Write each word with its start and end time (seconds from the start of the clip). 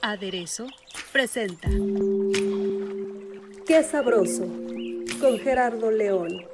Aderezo 0.00 0.66
presenta 1.12 1.68
Qué 3.66 3.82
sabroso 3.82 4.46
con 5.20 5.38
Gerardo 5.38 5.90
León. 5.90 6.46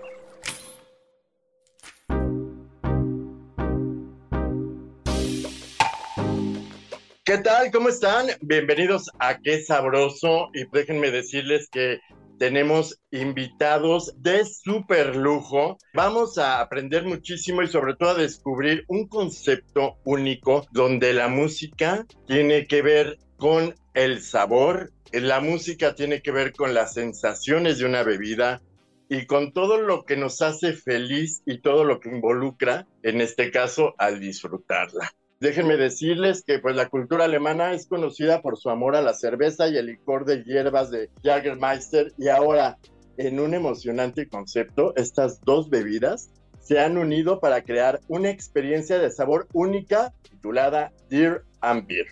¿Qué 7.25 7.39
tal? 7.39 7.71
¿Cómo 7.71 7.89
están? 7.89 8.27
Bienvenidos 8.41 9.09
a 9.21 9.39
Qué 9.39 9.63
Sabroso 9.63 10.49
y 10.55 10.65
déjenme 10.73 11.13
decirles 11.13 11.69
que 11.71 12.01
tenemos 12.39 13.01
invitados 13.11 14.15
de 14.17 14.45
súper 14.45 15.17
lujo. 15.17 15.77
Vamos 15.95 16.39
a 16.39 16.61
aprender 16.61 17.05
muchísimo 17.05 17.63
y 17.63 17.69
sobre 17.69 17.95
todo 17.95 18.11
a 18.11 18.15
descubrir 18.15 18.85
un 18.89 19.09
concepto 19.09 19.99
único 20.05 20.67
donde 20.73 21.13
la 21.13 21.29
música 21.29 22.07
tiene 22.27 22.67
que 22.67 22.83
ver 22.83 23.19
con 23.37 23.75
el 23.95 24.23
sabor, 24.23 24.93
la 25.13 25.41
música 25.41 25.95
tiene 25.95 26.23
que 26.23 26.31
ver 26.31 26.53
con 26.53 26.75
las 26.75 26.95
sensaciones 26.95 27.79
de 27.79 27.87
una 27.87 28.03
bebida 28.03 28.63
y 29.09 29.27
con 29.27 29.53
todo 29.53 29.81
lo 29.81 30.05
que 30.05 30.17
nos 30.17 30.43
hace 30.43 30.73
feliz 30.75 31.43
y 31.47 31.61
todo 31.61 31.85
lo 31.85 31.99
que 31.99 32.11
involucra, 32.11 32.87
en 33.03 33.21
este 33.21 33.51
caso, 33.51 33.95
al 33.99 34.21
disfrutarla. 34.21 35.13
Déjenme 35.41 35.77
decirles 35.77 36.43
que 36.43 36.59
pues 36.59 36.75
la 36.75 36.89
cultura 36.89 37.25
alemana 37.25 37.73
es 37.73 37.87
conocida 37.87 38.43
por 38.43 38.59
su 38.59 38.71
amor 38.71 38.97
a 38.97 39.03
la 39.03 39.15
cerveza 39.15 39.69
y 39.69 39.77
el 39.77 39.87
licor 39.87 40.25
de 40.25 40.43
hierbas 40.43 40.91
de 40.91 41.11
Jagermeister 41.23 42.13
y 42.19 42.29
ahora 42.29 42.77
en 43.19 43.39
un 43.39 43.55
emocionante 43.55 44.29
concepto 44.29 44.95
estas 44.97 45.41
dos 45.43 45.71
bebidas 45.71 46.31
se 46.61 46.81
han 46.81 46.99
unido 46.99 47.39
para 47.39 47.63
crear 47.63 48.01
una 48.09 48.31
experiencia 48.31 48.99
de 48.99 49.11
sabor 49.13 49.47
única 49.53 50.13
titulada 50.23 50.93
Dear 51.09 51.45
and 51.61 51.87
Beer. 51.87 52.07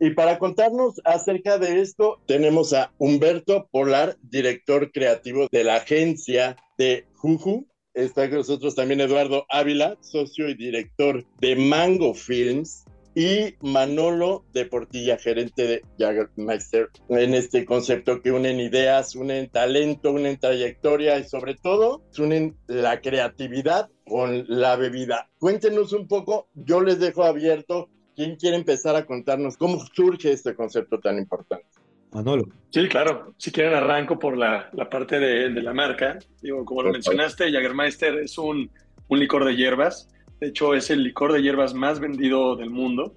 Y 0.00 0.10
para 0.10 0.40
contarnos 0.40 1.00
acerca 1.04 1.58
de 1.58 1.80
esto, 1.80 2.20
tenemos 2.26 2.72
a 2.72 2.92
Humberto 2.98 3.68
Polar, 3.70 4.16
director 4.22 4.90
creativo 4.90 5.46
de 5.52 5.62
la 5.62 5.76
agencia 5.76 6.56
de 6.76 7.06
Juju. 7.14 7.68
Está 7.94 8.28
con 8.28 8.38
nosotros 8.38 8.74
también 8.74 9.00
Eduardo 9.00 9.44
Ávila, 9.50 9.98
socio 10.00 10.48
y 10.48 10.54
director 10.54 11.24
de 11.40 11.56
Mango 11.56 12.14
Films. 12.14 12.84
Y 13.14 13.56
Manolo 13.60 14.46
de 14.54 14.64
Portilla, 14.64 15.18
gerente 15.18 15.66
de 15.66 15.82
Jagermeister, 15.98 16.88
en 17.10 17.34
este 17.34 17.66
concepto 17.66 18.22
que 18.22 18.32
unen 18.32 18.58
ideas, 18.58 19.14
unen 19.14 19.50
talento, 19.50 20.12
unen 20.12 20.38
trayectoria 20.38 21.18
y 21.18 21.24
sobre 21.24 21.54
todo 21.54 22.02
unen 22.18 22.56
la 22.68 23.02
creatividad 23.02 23.90
con 24.06 24.46
la 24.48 24.76
bebida. 24.76 25.28
Cuéntenos 25.38 25.92
un 25.92 26.08
poco, 26.08 26.48
yo 26.54 26.80
les 26.80 27.00
dejo 27.00 27.22
abierto 27.22 27.90
¿Quién 28.14 28.36
quiere 28.36 28.56
empezar 28.56 28.94
a 28.94 29.06
contarnos 29.06 29.56
cómo 29.56 29.82
surge 29.86 30.32
este 30.32 30.54
concepto 30.54 31.00
tan 31.00 31.16
importante? 31.16 31.66
Manolo. 32.12 32.44
Sí, 32.70 32.88
claro. 32.88 33.34
Si 33.38 33.50
quieren 33.50 33.74
arranco 33.74 34.18
por 34.18 34.36
la, 34.36 34.68
la 34.72 34.88
parte 34.88 35.18
de, 35.18 35.50
de, 35.50 35.62
la 35.62 35.72
marca. 35.72 36.18
Digo, 36.40 36.64
como 36.64 36.82
lo 36.82 36.92
mencionaste, 36.92 37.50
Jagermeister 37.50 38.18
es 38.18 38.38
un, 38.38 38.70
un, 39.08 39.18
licor 39.18 39.44
de 39.44 39.56
hierbas. 39.56 40.08
De 40.40 40.48
hecho, 40.48 40.74
es 40.74 40.90
el 40.90 41.02
licor 41.02 41.32
de 41.32 41.42
hierbas 41.42 41.74
más 41.74 42.00
vendido 42.00 42.56
del 42.56 42.70
mundo. 42.70 43.16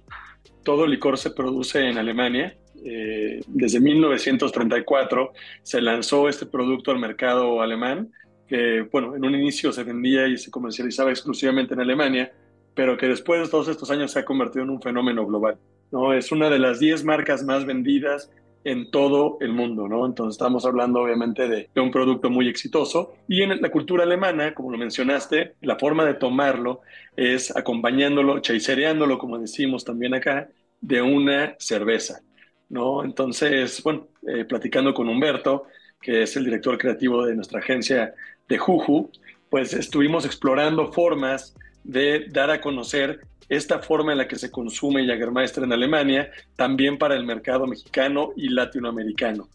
Todo 0.62 0.86
licor 0.86 1.18
se 1.18 1.30
produce 1.30 1.88
en 1.88 1.98
Alemania. 1.98 2.56
Eh, 2.84 3.40
desde 3.46 3.80
1934 3.80 5.32
se 5.62 5.80
lanzó 5.80 6.28
este 6.28 6.46
producto 6.46 6.90
al 6.90 6.98
mercado 6.98 7.60
alemán, 7.60 8.12
que, 8.46 8.82
bueno, 8.92 9.16
en 9.16 9.24
un 9.24 9.34
inicio 9.34 9.72
se 9.72 9.82
vendía 9.82 10.28
y 10.28 10.36
se 10.36 10.50
comercializaba 10.50 11.10
exclusivamente 11.10 11.74
en 11.74 11.80
Alemania 11.80 12.32
pero 12.76 12.98
que 12.98 13.08
después 13.08 13.40
de 13.42 13.48
todos 13.48 13.68
estos 13.68 13.90
años 13.90 14.12
se 14.12 14.18
ha 14.20 14.24
convertido 14.24 14.62
en 14.62 14.70
un 14.70 14.82
fenómeno 14.82 15.26
global. 15.26 15.58
¿no? 15.90 16.12
Es 16.12 16.30
una 16.30 16.50
de 16.50 16.58
las 16.58 16.78
10 16.78 17.04
marcas 17.04 17.42
más 17.42 17.64
vendidas 17.64 18.30
en 18.66 18.90
todo 18.90 19.38
el 19.40 19.52
mundo, 19.52 19.86
¿no? 19.86 20.04
Entonces 20.04 20.34
estamos 20.34 20.66
hablando 20.66 21.00
obviamente 21.00 21.46
de, 21.46 21.70
de, 21.72 21.80
un 21.80 21.92
producto 21.92 22.30
muy 22.30 22.48
exitoso. 22.48 23.14
Y 23.28 23.42
en 23.42 23.62
la 23.62 23.70
cultura 23.70 24.02
alemana, 24.02 24.54
como 24.54 24.72
lo 24.72 24.76
mencionaste, 24.76 25.54
la 25.60 25.76
forma 25.76 26.04
de 26.04 26.14
tomarlo 26.14 26.80
es 27.14 27.56
acompañándolo, 27.56 28.40
chaisereándolo, 28.40 29.18
como 29.18 29.38
decimos 29.38 29.84
también 29.84 30.14
acá, 30.14 30.48
de 30.80 31.00
una 31.00 31.54
cerveza, 31.60 32.22
¿no? 32.68 33.04
Entonces, 33.04 33.80
bueno, 33.84 34.08
eh, 34.26 34.44
platicando 34.44 34.92
con 34.92 35.08
Humberto, 35.08 35.66
que 36.00 36.24
es 36.24 36.36
el 36.36 36.44
director 36.44 36.76
creativo 36.76 37.24
de 37.24 37.36
nuestra 37.36 37.60
agencia 37.60 38.14
de 38.48 38.58
Juju, 38.58 39.12
pues 39.48 39.74
estuvimos 39.74 40.26
explorando 40.26 40.92
formas 40.92 41.54
de 41.84 42.26
dar 42.30 42.50
a 42.50 42.60
conocer 42.60 43.20
esta 43.48 43.80
forma 43.80 44.12
en 44.12 44.18
la 44.18 44.28
que 44.28 44.36
se 44.36 44.50
consume 44.50 45.06
Jagermeister 45.06 45.64
en 45.64 45.72
Alemania, 45.72 46.30
también 46.56 46.98
para 46.98 47.14
el 47.14 47.24
mercado 47.24 47.66
mexicano 47.66 48.32
y 48.36 48.48
latinoamericano. 48.48 49.48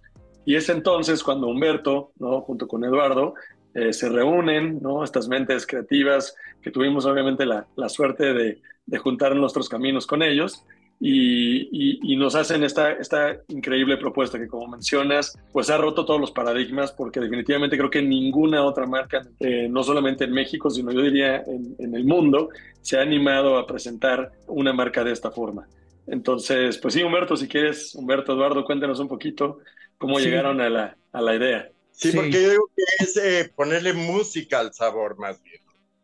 Y 0.46 0.56
es 0.56 0.70
entonces 0.70 1.24
cuando 1.24 1.48
Humberto, 1.48 2.12
¿no? 2.18 2.42
junto 2.42 2.68
con 2.68 2.84
Eduardo, 2.84 3.34
eh, 3.74 3.94
se 3.94 4.10
reúnen, 4.10 4.80
¿no? 4.82 5.04
estas 5.04 5.28
mentes 5.28 5.66
creativas 5.66 6.36
que 6.62 6.72
tuvimos 6.72 7.06
obviamente 7.06 7.46
la, 7.46 7.68
la 7.76 7.90
suerte 7.90 8.34
de, 8.34 8.62
de 8.86 8.98
juntar 8.98 9.36
nuestros 9.36 9.70
caminos 9.70 10.08
con 10.08 10.24
ellos, 10.24 10.66
y, 11.04 12.14
y, 12.14 12.16
nos 12.16 12.36
hacen 12.36 12.64
esta, 12.64 12.92
esta 12.92 13.36
increíble 13.48 13.98
propuesta 13.98 14.38
que 14.38 14.48
como 14.48 14.68
mencionas, 14.68 15.36
pues 15.52 15.72
ha 15.72 15.78
roto 15.78 16.06
todos 16.06 16.22
los 16.22 16.30
paradigmas 16.30 16.92
porque 16.92 17.20
definitivamente 17.20 17.76
creo 17.76 17.90
que 17.90 18.04
ninguna 18.04 18.64
otra 18.64 18.86
marca, 18.86 19.28
eh, 19.40 19.68
no 19.68 19.82
solamente 19.82 20.26
en 20.26 20.32
México, 20.32 20.70
sino 20.70 20.92
yo 20.92 21.02
diría 21.02 21.38
en, 21.38 21.76
en, 21.80 21.96
el 21.96 22.06
mundo, 22.06 22.50
se 22.82 23.00
ha 23.00 23.02
animado 23.02 23.58
a 23.58 23.66
presentar 23.66 24.32
una 24.46 24.74
marca 24.74 25.04
de 25.04 25.12
esta 25.12 25.32
forma. 25.32 25.68
Entonces, 26.06 26.78
pues 26.78 26.94
sí, 26.94 27.02
Humberto, 27.02 27.36
si 27.36 27.48
quieres, 27.48 27.96
Humberto, 27.96 28.34
Eduardo, 28.34 28.64
cuéntenos 28.64 29.00
un 29.00 29.08
poquito 29.08 29.58
cómo 29.98 30.20
sí. 30.20 30.26
llegaron 30.26 30.62
a 30.62 30.70
la, 30.70 30.98
a 31.14 31.22
la 31.22 31.36
idea. 31.36 31.72
Sí, 31.94 32.12
sí, 32.12 32.16
porque 32.16 32.44
yo 32.44 32.50
digo 32.52 32.70
que 32.76 33.04
es 33.04 33.18
eh, 33.18 33.52
ponerle 33.56 33.94
música 33.94 34.60
al 34.60 34.72
sabor 34.72 35.18
más 35.18 35.42
bien. 35.42 35.61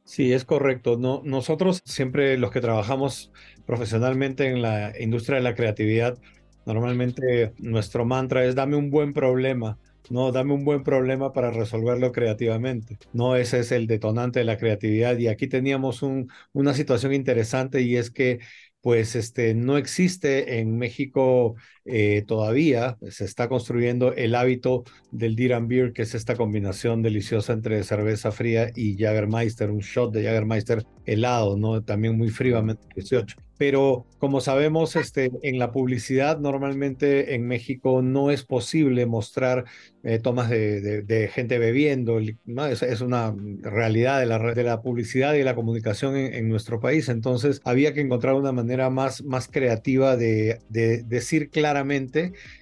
Sí, 0.09 0.31
es 0.31 0.45
correcto. 0.45 0.97
No, 0.97 1.21
nosotros 1.25 1.81
siempre 1.85 2.37
los 2.37 2.51
que 2.51 2.61
trabajamos 2.61 3.31
profesionalmente 3.65 4.47
en 4.47 4.61
la 4.61 4.93
industria 4.99 5.35
de 5.37 5.43
la 5.43 5.53
creatividad, 5.55 6.17
normalmente 6.65 7.53
nuestro 7.57 8.05
mantra 8.05 8.45
es 8.45 8.55
dame 8.55 8.77
un 8.77 8.89
buen 8.89 9.11
problema. 9.13 9.79
No, 10.09 10.31
dame 10.31 10.53
un 10.53 10.63
buen 10.63 10.83
problema 10.83 11.33
para 11.33 11.51
resolverlo 11.51 12.13
creativamente. 12.13 12.97
No, 13.11 13.35
ese 13.35 13.59
es 13.59 13.73
el 13.73 13.87
detonante 13.87 14.39
de 14.39 14.45
la 14.45 14.57
creatividad. 14.57 15.17
Y 15.17 15.27
aquí 15.27 15.47
teníamos 15.49 16.01
un, 16.01 16.29
una 16.53 16.73
situación 16.73 17.13
interesante 17.13 17.81
y 17.81 17.97
es 17.97 18.09
que 18.09 18.39
pues 18.79 19.15
este, 19.15 19.53
no 19.53 19.77
existe 19.77 20.59
en 20.59 20.77
México 20.77 21.55
eh, 21.87 22.23
todavía, 22.27 22.97
se 23.09 23.25
está 23.25 23.47
construyendo 23.49 24.13
el 24.13 24.35
hábito 24.35 24.83
del 25.11 25.35
Deer 25.35 25.61
Beer, 25.65 25.93
que 25.93 26.03
es 26.03 26.13
esta 26.15 26.35
combinación 26.35 27.01
deliciosa 27.01 27.53
entre 27.53 27.83
cerveza 27.83 28.31
fría 28.31 28.71
y 28.75 28.97
Jagermeister, 28.97 29.71
un 29.71 29.79
shot 29.79 30.13
de 30.13 30.23
Jagermeister 30.23 30.83
helado, 31.05 31.57
¿no? 31.57 31.83
También 31.83 32.17
muy 32.17 32.29
fríamente 32.29 32.87
18 32.95 33.37
pero 33.57 34.05
como 34.19 34.39
sabemos, 34.39 34.95
este, 34.95 35.31
en 35.41 35.59
la 35.59 35.71
publicidad 35.71 36.39
normalmente 36.39 37.35
en 37.35 37.47
México 37.47 38.01
no 38.01 38.31
es 38.31 38.43
posible 38.43 39.05
mostrar 39.05 39.65
eh, 40.03 40.19
tomas 40.19 40.49
de, 40.49 41.29
gente 41.33 41.59
bebiendo, 41.59 42.19
¿no? 42.45 42.65
es, 42.65 43.01
una 43.01 43.35
realidad 43.61 44.19
de 44.19 44.25
la, 44.25 44.39
de 44.53 44.63
la 44.63 44.81
publicidad 44.81 45.33
y 45.33 45.43
la 45.43 45.55
comunicación 45.55 46.15
en, 46.15 46.33
en, 46.33 46.49
nuestro 46.49 46.79
país, 46.79 47.09
entonces 47.09 47.61
había 47.63 47.93
que 47.93 48.01
encontrar 48.01 48.35
una 48.35 48.51
manera 48.51 48.89
más, 48.89 49.23
más 49.23 49.47
creativa 49.47 50.15
de, 50.15 50.59
de 50.69 51.03
decir 51.03 51.49
claramente 51.49 51.76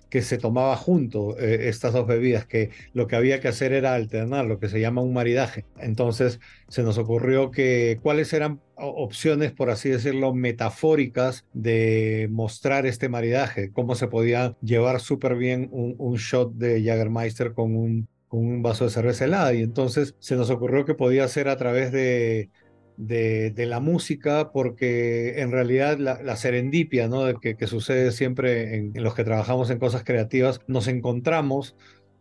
que 0.09 0.21
se 0.21 0.37
tomaba 0.37 0.77
junto 0.77 1.37
eh, 1.37 1.67
estas 1.67 1.91
dos 1.91 2.07
bebidas, 2.07 2.45
que 2.45 2.69
lo 2.93 3.05
que 3.05 3.17
había 3.17 3.41
que 3.41 3.49
hacer 3.49 3.73
era 3.73 3.95
alternar, 3.95 4.45
lo 4.45 4.59
que 4.59 4.69
se 4.69 4.79
llama 4.79 5.01
un 5.01 5.13
maridaje. 5.13 5.65
Entonces 5.77 6.39
se 6.69 6.83
nos 6.83 6.97
ocurrió 6.97 7.51
que 7.51 7.99
cuáles 8.01 8.31
eran 8.31 8.61
opciones, 8.75 9.51
por 9.51 9.69
así 9.69 9.89
decirlo, 9.89 10.33
metafóricas 10.33 11.45
de 11.53 12.29
mostrar 12.31 12.85
este 12.85 13.09
maridaje, 13.09 13.71
cómo 13.71 13.95
se 13.95 14.07
podía 14.07 14.55
llevar 14.61 15.01
súper 15.01 15.35
bien 15.35 15.67
un, 15.71 15.95
un, 15.97 16.15
shot 16.15 16.53
de 16.53 16.81
Jagermeister 16.83 17.53
con 17.53 17.75
un, 17.75 18.07
con 18.29 18.39
un 18.39 18.61
vaso 18.61 18.85
de 18.85 18.91
cerveza 18.91 19.25
helada. 19.25 19.53
Y 19.53 19.63
entonces 19.63 20.15
se 20.19 20.35
nos 20.35 20.49
ocurrió 20.49 20.85
que 20.85 20.95
podía 20.95 21.27
ser 21.27 21.49
a 21.49 21.57
través 21.57 21.91
de 21.91 22.49
de, 22.97 23.53
la 23.57 23.79
música, 23.79 24.51
porque 24.51 25.39
en 25.41 25.51
realidad 25.51 25.97
la, 25.97 26.35
serendipia, 26.35 27.07
¿no? 27.07 27.25
De 27.25 27.35
que, 27.41 27.55
que 27.55 27.67
sucede 27.67 28.11
siempre 28.11 28.75
en, 28.75 28.91
en 28.95 29.03
los 29.03 29.15
que 29.15 29.23
trabajamos 29.23 29.69
en 29.69 29.79
cosas 29.79 30.03
creativas, 30.03 30.59
nos 30.67 30.87
encontramos 30.87 31.75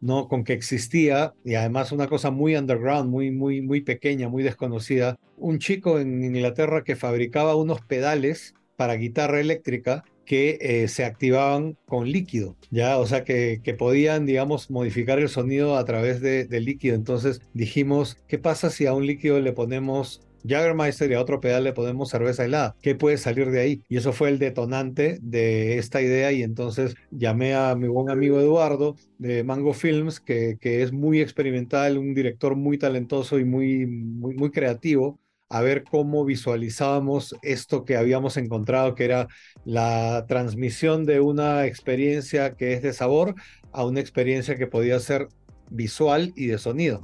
¿no? 0.04 0.28
Con 0.28 0.44
que 0.44 0.52
existía, 0.52 1.32
y 1.46 1.54
además 1.54 1.90
una 1.90 2.08
cosa 2.08 2.30
muy 2.30 2.54
underground, 2.56 3.08
muy, 3.08 3.30
muy, 3.30 3.62
muy 3.62 3.80
pequeña, 3.80 4.28
muy 4.28 4.42
desconocida, 4.42 5.16
un 5.38 5.58
chico 5.58 5.98
en 5.98 6.22
Inglaterra 6.22 6.84
que 6.84 6.94
fabricaba 6.94 7.56
unos 7.56 7.80
pedales 7.80 8.52
para 8.76 8.96
guitarra 8.96 9.40
eléctrica 9.40 10.04
que 10.26 10.58
eh, 10.60 10.88
se 10.88 11.06
activaban 11.06 11.78
con 11.86 12.10
líquido, 12.10 12.54
¿ya? 12.70 12.98
O 12.98 13.06
sea, 13.06 13.24
que, 13.24 13.60
que 13.64 13.72
podían, 13.72 14.26
digamos, 14.26 14.70
modificar 14.70 15.18
el 15.18 15.30
sonido 15.30 15.76
a 15.76 15.84
través 15.86 16.20
de, 16.20 16.44
de 16.44 16.60
líquido. 16.60 16.94
Entonces 16.94 17.40
dijimos, 17.54 18.18
¿qué 18.28 18.38
pasa 18.38 18.68
si 18.68 18.84
a 18.86 18.92
un 18.92 19.06
líquido 19.06 19.40
le 19.40 19.52
ponemos 19.52 20.20
Jagermeister 20.46 21.10
y 21.10 21.14
a 21.14 21.20
otro 21.20 21.40
pedal 21.40 21.64
le 21.64 21.72
ponemos 21.72 22.10
cerveza 22.10 22.44
helada. 22.44 22.76
¿Qué 22.82 22.94
puede 22.94 23.16
salir 23.16 23.50
de 23.50 23.60
ahí? 23.60 23.82
Y 23.88 23.96
eso 23.96 24.12
fue 24.12 24.28
el 24.28 24.38
detonante 24.38 25.18
de 25.22 25.78
esta 25.78 26.02
idea 26.02 26.32
y 26.32 26.42
entonces 26.42 26.94
llamé 27.10 27.54
a 27.54 27.74
mi 27.74 27.88
buen 27.88 28.10
amigo 28.10 28.40
Eduardo 28.40 28.96
de 29.18 29.44
Mango 29.44 29.72
Films, 29.72 30.20
que, 30.20 30.56
que 30.60 30.82
es 30.82 30.92
muy 30.92 31.20
experimental, 31.20 31.98
un 31.98 32.14
director 32.14 32.56
muy 32.56 32.78
talentoso 32.78 33.38
y 33.38 33.44
muy, 33.44 33.86
muy, 33.86 34.34
muy 34.34 34.50
creativo 34.50 35.18
a 35.48 35.60
ver 35.60 35.84
cómo 35.84 36.24
visualizábamos 36.24 37.36
esto 37.42 37.84
que 37.84 37.96
habíamos 37.96 38.36
encontrado, 38.36 38.94
que 38.94 39.04
era 39.04 39.28
la 39.64 40.24
transmisión 40.26 41.04
de 41.04 41.20
una 41.20 41.66
experiencia 41.66 42.56
que 42.56 42.72
es 42.72 42.82
de 42.82 42.92
sabor 42.92 43.34
a 43.72 43.84
una 43.84 44.00
experiencia 44.00 44.56
que 44.56 44.66
podía 44.66 44.98
ser 44.98 45.28
visual 45.70 46.32
y 46.34 46.46
de 46.46 46.58
sonido. 46.58 47.02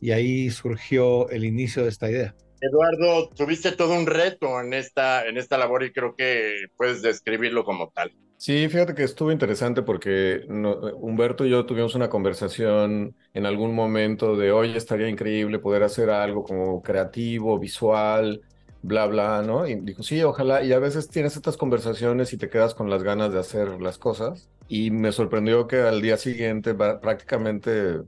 Y 0.00 0.12
ahí 0.12 0.50
surgió 0.50 1.28
el 1.28 1.44
inicio 1.44 1.82
de 1.82 1.90
esta 1.90 2.10
idea. 2.10 2.34
Eduardo, 2.60 3.28
tuviste 3.30 3.72
todo 3.72 3.94
un 3.94 4.06
reto 4.06 4.60
en 4.60 4.74
esta, 4.74 5.26
en 5.26 5.38
esta 5.38 5.56
labor 5.56 5.82
y 5.82 5.92
creo 5.92 6.14
que 6.14 6.66
puedes 6.76 7.02
describirlo 7.02 7.64
como 7.64 7.90
tal. 7.90 8.12
Sí, 8.36 8.68
fíjate 8.68 8.94
que 8.94 9.02
estuvo 9.04 9.30
interesante 9.32 9.82
porque 9.82 10.42
Humberto 10.48 11.44
y 11.44 11.50
yo 11.50 11.66
tuvimos 11.66 11.94
una 11.94 12.08
conversación 12.08 13.14
en 13.34 13.46
algún 13.46 13.74
momento 13.74 14.34
de 14.34 14.50
hoy 14.50 14.74
estaría 14.74 15.08
increíble 15.08 15.58
poder 15.58 15.82
hacer 15.82 16.08
algo 16.08 16.42
como 16.42 16.80
creativo, 16.80 17.58
visual, 17.58 18.40
bla, 18.82 19.06
bla, 19.06 19.42
¿no? 19.42 19.66
Y 19.66 19.74
dijo, 19.82 20.02
sí, 20.02 20.22
ojalá. 20.22 20.62
Y 20.64 20.72
a 20.72 20.78
veces 20.78 21.08
tienes 21.08 21.36
estas 21.36 21.58
conversaciones 21.58 22.32
y 22.32 22.38
te 22.38 22.48
quedas 22.48 22.74
con 22.74 22.88
las 22.88 23.02
ganas 23.02 23.30
de 23.32 23.38
hacer 23.40 23.80
las 23.80 23.98
cosas. 23.98 24.50
Y 24.68 24.90
me 24.90 25.12
sorprendió 25.12 25.66
que 25.66 25.76
al 25.80 26.00
día 26.00 26.16
siguiente, 26.16 26.74
prácticamente, 26.74 28.00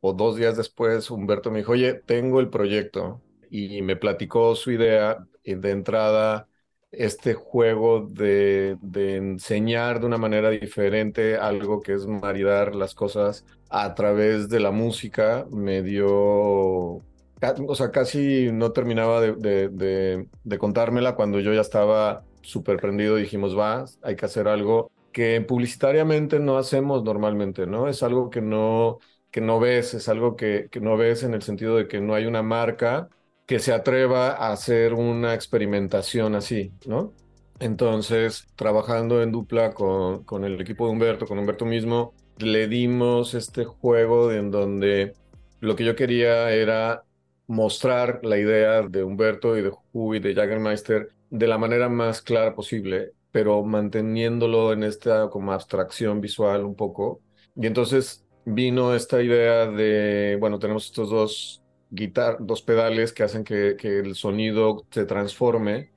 o 0.00 0.12
dos 0.14 0.36
días 0.36 0.56
después, 0.56 1.10
Humberto 1.12 1.50
me 1.52 1.58
dijo, 1.58 1.72
oye, 1.72 1.94
tengo 1.94 2.40
el 2.40 2.50
proyecto 2.50 3.22
y 3.50 3.82
me 3.82 3.96
platicó 3.96 4.54
su 4.54 4.72
idea 4.72 5.26
de 5.44 5.70
entrada, 5.70 6.48
este 6.90 7.34
juego 7.34 8.08
de, 8.10 8.76
de, 8.80 9.16
enseñar 9.16 10.00
de 10.00 10.06
una 10.06 10.18
manera 10.18 10.50
diferente 10.50 11.36
algo 11.36 11.80
que 11.80 11.94
es 11.94 12.06
maridar 12.06 12.74
las 12.74 12.94
cosas 12.94 13.44
a 13.68 13.94
través 13.94 14.48
de 14.48 14.60
la 14.60 14.70
música, 14.70 15.46
me 15.50 15.82
dio, 15.82 16.08
o 16.08 17.74
sea, 17.74 17.90
casi 17.90 18.50
no 18.52 18.72
terminaba 18.72 19.20
de, 19.20 19.68
de, 19.68 20.28
de 20.44 20.58
contármela 20.58 21.14
cuando 21.14 21.40
yo 21.40 21.52
ya 21.52 21.60
estaba 21.60 22.24
súper 22.42 22.78
prendido, 22.78 23.16
dijimos, 23.16 23.58
va, 23.58 23.84
hay 24.02 24.16
que 24.16 24.26
hacer 24.26 24.48
algo 24.48 24.90
que 25.12 25.40
publicitariamente 25.40 26.38
no 26.38 26.58
hacemos 26.58 27.02
normalmente, 27.04 27.66
¿no? 27.66 27.88
Es 27.88 28.02
algo 28.02 28.30
que 28.30 28.40
no, 28.42 28.98
que 29.30 29.40
no 29.40 29.58
ves, 29.60 29.94
es 29.94 30.08
algo 30.08 30.36
que, 30.36 30.68
que 30.70 30.80
no 30.80 30.96
ves 30.96 31.22
en 31.22 31.34
el 31.34 31.42
sentido 31.42 31.76
de 31.76 31.88
que 31.88 32.00
no 32.00 32.14
hay 32.14 32.26
una 32.26 32.42
marca 32.42 33.08
que 33.46 33.58
se 33.60 33.72
atreva 33.72 34.32
a 34.32 34.52
hacer 34.52 34.94
una 34.94 35.34
experimentación 35.34 36.34
así, 36.34 36.72
¿no? 36.86 37.12
Entonces, 37.60 38.46
trabajando 38.56 39.22
en 39.22 39.32
dupla 39.32 39.72
con, 39.72 40.24
con 40.24 40.44
el 40.44 40.60
equipo 40.60 40.86
de 40.86 40.92
Humberto, 40.92 41.26
con 41.26 41.38
Humberto 41.38 41.64
mismo, 41.64 42.12
le 42.38 42.68
dimos 42.68 43.34
este 43.34 43.64
juego 43.64 44.32
en 44.32 44.50
donde 44.50 45.14
lo 45.60 45.76
que 45.76 45.84
yo 45.84 45.96
quería 45.96 46.50
era 46.52 47.04
mostrar 47.46 48.20
la 48.24 48.38
idea 48.38 48.82
de 48.82 49.04
Humberto 49.04 49.56
y 49.56 49.62
de 49.62 49.72
Hu 49.92 50.14
y 50.14 50.20
de 50.20 50.34
Jagermeister 50.34 51.10
de 51.30 51.46
la 51.46 51.58
manera 51.58 51.88
más 51.88 52.22
clara 52.22 52.54
posible, 52.54 53.12
pero 53.30 53.62
manteniéndolo 53.64 54.72
en 54.72 54.82
esta 54.82 55.28
como 55.30 55.52
abstracción 55.52 56.20
visual 56.20 56.64
un 56.64 56.74
poco. 56.74 57.22
Y 57.54 57.66
entonces 57.66 58.24
vino 58.44 58.94
esta 58.94 59.22
idea 59.22 59.66
de, 59.66 60.36
bueno, 60.40 60.58
tenemos 60.58 60.86
estos 60.86 61.10
dos 61.10 61.62
guitar 61.96 62.36
dos 62.40 62.62
pedales 62.62 63.12
que 63.12 63.24
hacen 63.24 63.42
que, 63.42 63.76
el 63.82 64.14
sonido 64.14 64.84
se 64.90 65.04
transforme. 65.04 65.90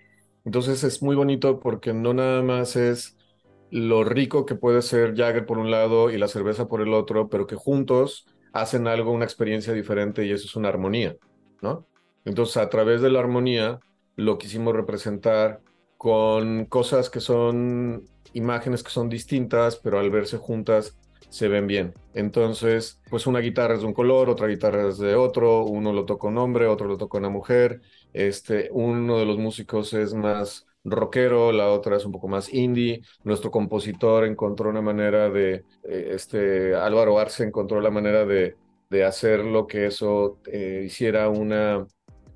Entonces 0.46 0.84
es 0.84 1.04
muy 1.04 1.16
bonito 1.16 1.60
porque 1.60 1.94
no 1.94 2.14
nada 2.14 2.42
más 2.42 2.76
es 2.76 3.18
lo 3.70 4.04
rico 4.04 4.46
que 4.46 4.56
puede 4.56 4.82
ser 4.82 5.16
Jagger 5.16 5.46
por 5.46 5.60
un 5.60 5.70
lado 5.70 6.10
y 6.10 6.18
la 6.18 6.28
cerveza 6.28 6.68
por 6.68 6.82
el 6.82 6.94
otro, 6.94 7.30
pero 7.30 7.46
que 7.46 7.56
juntos 7.56 8.26
hacen 8.52 8.88
algo, 8.88 9.12
una 9.12 9.26
experiencia 9.26 9.74
diferente 9.74 10.26
y 10.26 10.32
eso 10.32 10.48
es 10.48 10.56
una 10.56 10.70
armonía, 10.70 11.16
¿no? 11.62 11.86
Entonces 12.26 12.58
a 12.58 12.70
través 12.70 13.02
de 13.02 13.12
la 13.12 13.20
armonía 13.20 13.80
lo 14.16 14.40
quisimos 14.40 14.74
representar 14.74 15.62
con 15.98 16.66
cosas 16.66 17.10
que 17.10 17.20
son 17.20 18.06
imágenes 18.34 18.84
que 18.84 18.90
son 18.90 19.10
distintas, 19.10 19.76
pero 19.76 20.00
al 20.00 20.10
verse 20.10 20.38
juntas 20.38 20.99
se 21.30 21.48
ven 21.48 21.68
bien. 21.68 21.94
Entonces, 22.14 23.02
pues 23.10 23.28
una 23.28 23.40
guitarra 23.40 23.76
es 23.76 23.82
de 23.82 23.88
un 23.88 23.94
color, 23.94 24.30
otra 24.30 24.48
guitarra 24.48 24.90
es 24.90 24.98
de 24.98 25.16
otro, 25.16 25.64
uno 25.66 25.94
lo 25.94 26.06
toca 26.06 26.28
un 26.28 26.38
hombre, 26.38 26.68
otro 26.68 26.88
lo 26.88 26.98
toca 26.98 27.18
una 27.18 27.30
mujer, 27.30 27.82
este, 28.14 28.70
uno 28.72 29.18
de 29.20 29.26
los 29.26 29.38
músicos 29.38 29.94
es 29.94 30.14
más 30.14 30.66
rockero, 30.84 31.52
la 31.52 31.70
otra 31.70 31.98
es 31.98 32.06
un 32.06 32.12
poco 32.12 32.28
más 32.28 32.54
indie. 32.54 33.02
Nuestro 33.24 33.52
compositor 33.52 34.26
encontró 34.26 34.70
una 34.70 34.82
manera 34.82 35.30
de, 35.30 35.66
eh, 35.84 36.12
este, 36.14 36.76
Álvaro 36.76 37.20
Arce 37.20 37.44
encontró 37.44 37.82
la 37.82 37.92
manera 37.92 38.26
de, 38.26 38.56
de 38.90 39.04
hacer 39.04 39.46
lo 39.46 39.68
que 39.68 39.86
eso 39.86 40.40
eh, 40.52 40.84
hiciera 40.86 41.30
una, 41.30 41.86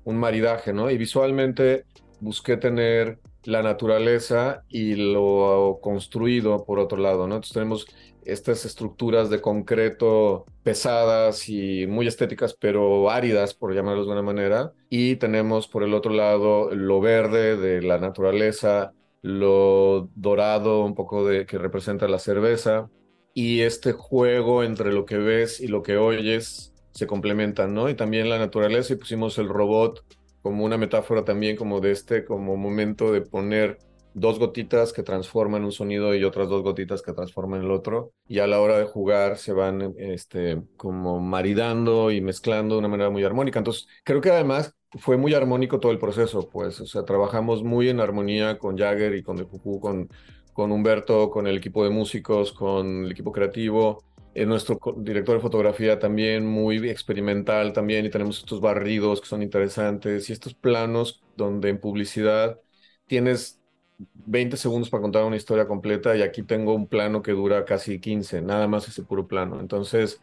un 0.04 0.16
maridaje, 0.16 0.72
¿no? 0.72 0.90
Y 0.90 0.98
visualmente 0.98 1.84
busqué 2.20 2.56
tener 2.56 3.18
la 3.44 3.62
naturaleza 3.62 4.64
y 4.68 4.94
lo 4.94 5.78
construido 5.82 6.64
por 6.64 6.78
otro 6.78 6.98
lado, 6.98 7.26
¿no? 7.26 7.36
Entonces 7.36 7.52
tenemos 7.54 7.86
estas 8.26 8.64
estructuras 8.64 9.30
de 9.30 9.40
concreto 9.40 10.46
pesadas 10.62 11.48
y 11.48 11.86
muy 11.86 12.06
estéticas, 12.06 12.54
pero 12.58 13.10
áridas, 13.10 13.54
por 13.54 13.74
llamarlos 13.74 14.06
de 14.06 14.12
una 14.12 14.22
manera. 14.22 14.72
Y 14.90 15.16
tenemos 15.16 15.68
por 15.68 15.82
el 15.82 15.94
otro 15.94 16.12
lado 16.12 16.74
lo 16.74 17.00
verde 17.00 17.56
de 17.56 17.82
la 17.82 17.98
naturaleza, 17.98 18.92
lo 19.22 20.08
dorado 20.14 20.84
un 20.84 20.94
poco 20.94 21.26
de 21.26 21.46
que 21.46 21.58
representa 21.58 22.08
la 22.08 22.18
cerveza. 22.18 22.90
Y 23.32 23.60
este 23.62 23.92
juego 23.92 24.62
entre 24.62 24.92
lo 24.92 25.04
que 25.04 25.18
ves 25.18 25.60
y 25.60 25.66
lo 25.66 25.82
que 25.82 25.96
oyes 25.96 26.72
se 26.92 27.06
complementan, 27.06 27.74
¿no? 27.74 27.88
Y 27.88 27.94
también 27.94 28.28
la 28.28 28.38
naturaleza 28.38 28.92
y 28.92 28.96
pusimos 28.96 29.38
el 29.38 29.48
robot 29.48 30.04
como 30.42 30.64
una 30.64 30.76
metáfora 30.76 31.24
también 31.24 31.56
como 31.56 31.80
de 31.80 31.90
este 31.90 32.24
como 32.24 32.56
momento 32.56 33.10
de 33.12 33.22
poner 33.22 33.78
dos 34.14 34.38
gotitas 34.38 34.92
que 34.92 35.02
transforman 35.02 35.64
un 35.64 35.72
sonido 35.72 36.14
y 36.14 36.24
otras 36.24 36.48
dos 36.48 36.62
gotitas 36.62 37.02
que 37.02 37.12
transforman 37.12 37.62
el 37.62 37.70
otro. 37.70 38.12
Y 38.26 38.38
a 38.38 38.46
la 38.46 38.60
hora 38.60 38.78
de 38.78 38.84
jugar 38.84 39.36
se 39.36 39.52
van 39.52 39.94
este, 39.98 40.62
como 40.76 41.20
maridando 41.20 42.10
y 42.10 42.20
mezclando 42.20 42.76
de 42.76 42.78
una 42.80 42.88
manera 42.88 43.10
muy 43.10 43.24
armónica. 43.24 43.58
Entonces, 43.58 43.88
creo 44.04 44.20
que 44.20 44.30
además 44.30 44.74
fue 44.98 45.16
muy 45.16 45.34
armónico 45.34 45.80
todo 45.80 45.92
el 45.92 45.98
proceso, 45.98 46.48
pues, 46.48 46.80
o 46.80 46.86
sea, 46.86 47.04
trabajamos 47.04 47.64
muy 47.64 47.88
en 47.88 48.00
armonía 48.00 48.58
con 48.58 48.78
Jagger 48.78 49.14
y 49.16 49.22
con 49.22 49.36
The 49.36 49.46
con, 49.80 50.08
con 50.52 50.72
Humberto, 50.72 51.30
con 51.30 51.46
el 51.46 51.56
equipo 51.56 51.84
de 51.84 51.90
músicos, 51.90 52.52
con 52.52 53.04
el 53.04 53.12
equipo 53.12 53.32
creativo. 53.32 54.04
Eh, 54.34 54.46
nuestro 54.46 54.78
director 54.96 55.36
de 55.36 55.40
fotografía 55.42 55.98
también 55.98 56.44
muy 56.46 56.88
experimental 56.88 57.72
también 57.72 58.04
y 58.04 58.10
tenemos 58.10 58.38
estos 58.38 58.60
barridos 58.60 59.20
que 59.20 59.28
son 59.28 59.42
interesantes 59.42 60.28
y 60.28 60.32
estos 60.32 60.54
planos 60.54 61.22
donde 61.36 61.68
en 61.68 61.78
publicidad 61.80 62.60
tienes 63.06 63.60
20 63.98 64.56
segundos 64.56 64.90
para 64.90 65.02
contar 65.02 65.24
una 65.24 65.36
historia 65.36 65.66
completa 65.66 66.16
y 66.16 66.22
aquí 66.22 66.42
tengo 66.42 66.74
un 66.74 66.86
plano 66.86 67.22
que 67.22 67.32
dura 67.32 67.64
casi 67.64 68.00
15, 68.00 68.42
nada 68.42 68.66
más 68.68 68.88
ese 68.88 69.02
puro 69.02 69.26
plano. 69.26 69.60
Entonces 69.60 70.20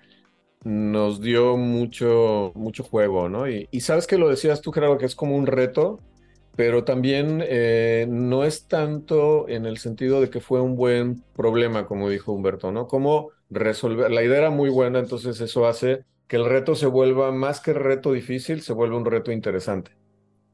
nos 0.64 1.22
dio 1.22 1.58
mucho, 1.58 2.52
mucho 2.56 2.84
juego, 2.84 3.30
¿no? 3.30 3.50
Y, 3.50 3.68
sabes 3.82 4.08
que 4.08 4.18
lo 4.18 4.30
decías 4.30 4.62
tú, 4.62 4.72
Gerardo, 4.72 4.98
que 4.98 5.06
es 5.06 5.16
como 5.16 5.36
un 5.36 5.48
reto, 5.48 6.00
pero 6.56 6.84
también 6.84 7.42
eh, 7.44 8.06
no 8.10 8.44
es 8.44 8.68
tanto 8.68 9.48
en 9.50 9.66
el 9.66 9.78
sentido 9.78 10.22
de 10.22 10.30
que 10.30 10.42
fue 10.42 10.62
un 10.62 10.76
buen 10.76 11.24
problema, 11.36 11.88
como 11.88 12.10
dijo 12.10 12.32
Humberto, 12.34 12.72
¿no? 12.72 12.88
Cómo 12.88 13.30
resolver, 13.50 14.12
la 14.12 14.24
idea 14.24 14.38
era 14.40 14.50
muy 14.52 14.70
buena, 14.70 15.00
entonces 15.00 15.42
eso 15.42 15.66
hace 15.66 16.06
que 16.28 16.36
el 16.38 16.46
reto 16.46 16.76
se 16.76 16.86
vuelva 16.86 17.32
más 17.32 17.60
que 17.60 17.74
reto 17.74 18.14
difícil, 18.14 18.62
se 18.62 18.74
vuelva 18.74 18.98
un 18.98 19.06
reto 19.06 19.32
interesante, 19.32 19.92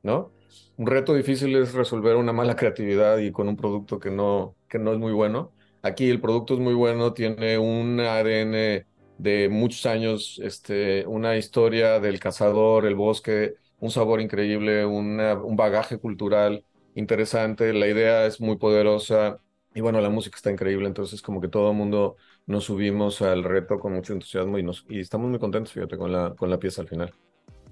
¿no? 0.03 0.31
Un 0.77 0.87
reto 0.87 1.13
difícil 1.15 1.55
es 1.55 1.73
resolver 1.73 2.15
una 2.15 2.33
mala 2.33 2.55
creatividad 2.55 3.17
y 3.19 3.31
con 3.31 3.47
un 3.49 3.57
producto 3.57 3.99
que 3.99 4.11
no, 4.11 4.57
que 4.69 4.79
no 4.79 4.93
es 4.93 4.99
muy 4.99 5.11
bueno. 5.13 5.53
Aquí 5.81 6.09
el 6.09 6.21
producto 6.21 6.53
es 6.55 6.59
muy 6.59 6.73
bueno, 6.75 7.13
tiene 7.13 7.57
un 7.57 7.99
ADN 7.99 8.87
de 9.17 9.49
muchos 9.49 9.85
años, 9.87 10.39
este, 10.43 11.05
una 11.07 11.37
historia 11.37 11.99
del 11.99 12.19
cazador, 12.19 12.85
el 12.85 12.95
bosque, 12.95 13.55
un 13.79 13.91
sabor 13.91 14.21
increíble, 14.21 14.85
una, 14.85 15.35
un 15.35 15.55
bagaje 15.55 15.99
cultural 15.99 16.65
interesante, 16.95 17.73
la 17.73 17.87
idea 17.87 18.25
es 18.25 18.41
muy 18.41 18.57
poderosa 18.57 19.39
y 19.73 19.81
bueno, 19.81 20.01
la 20.01 20.09
música 20.09 20.35
está 20.37 20.51
increíble, 20.51 20.87
entonces 20.87 21.21
como 21.21 21.41
que 21.41 21.47
todo 21.47 21.71
el 21.71 21.77
mundo 21.77 22.17
nos 22.47 22.65
subimos 22.65 23.21
al 23.21 23.43
reto 23.43 23.79
con 23.79 23.93
mucho 23.93 24.13
entusiasmo 24.13 24.57
y, 24.59 24.63
nos, 24.63 24.85
y 24.89 24.99
estamos 24.99 25.29
muy 25.29 25.39
contentos, 25.39 25.73
fíjate, 25.73 25.97
con 25.97 26.11
la, 26.11 26.35
con 26.35 26.49
la 26.49 26.59
pieza 26.59 26.81
al 26.81 26.87
final. 26.87 27.26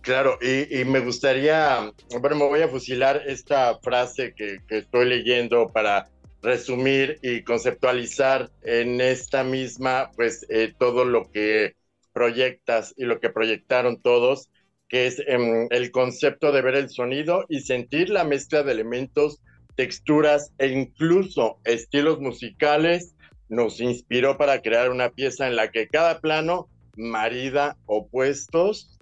Claro, 0.05 0.37
y, 0.39 0.85
me 0.85 0.99
gustaría, 0.99 1.91
bueno, 2.21 2.35
me 2.35 2.45
voy 2.45 2.61
a 2.61 2.67
fusilar 2.67 3.23
esta 3.25 3.79
frase 3.79 4.35
que, 4.35 4.59
estoy 4.69 5.09
leyendo 5.09 5.69
para 5.69 6.11
resumir 6.43 7.17
y 7.23 7.41
conceptualizar 7.41 8.51
en 8.61 9.01
esta 9.01 9.43
misma, 9.43 10.11
pues, 10.15 10.45
eh, 10.49 10.75
todo 10.77 11.05
lo 11.05 11.31
que 11.31 11.73
proyectas 12.13 12.93
y 12.95 13.05
lo 13.05 13.19
que 13.19 13.31
proyectaron 13.31 13.99
todos, 13.99 14.51
que 14.89 15.07
es 15.07 15.21
eh, 15.21 15.67
el 15.71 15.89
concepto 15.89 16.51
de 16.51 16.61
ver 16.61 16.75
el 16.75 16.91
sonido 16.91 17.45
y 17.49 17.61
sentir 17.61 18.11
la 18.11 18.25
mezcla 18.25 18.61
de 18.61 18.73
elementos, 18.73 19.41
texturas 19.75 20.53
e 20.59 20.67
incluso 20.67 21.57
estilos 21.63 22.19
musicales, 22.19 23.15
nos 23.49 23.81
inspiró 23.81 24.37
para 24.37 24.61
crear 24.61 24.91
una 24.91 25.09
pieza 25.09 25.47
en 25.47 25.55
la 25.55 25.71
que 25.71 25.87
cada 25.87 26.21
plano 26.21 26.69
marida 26.95 27.75
opuestos 27.87 28.94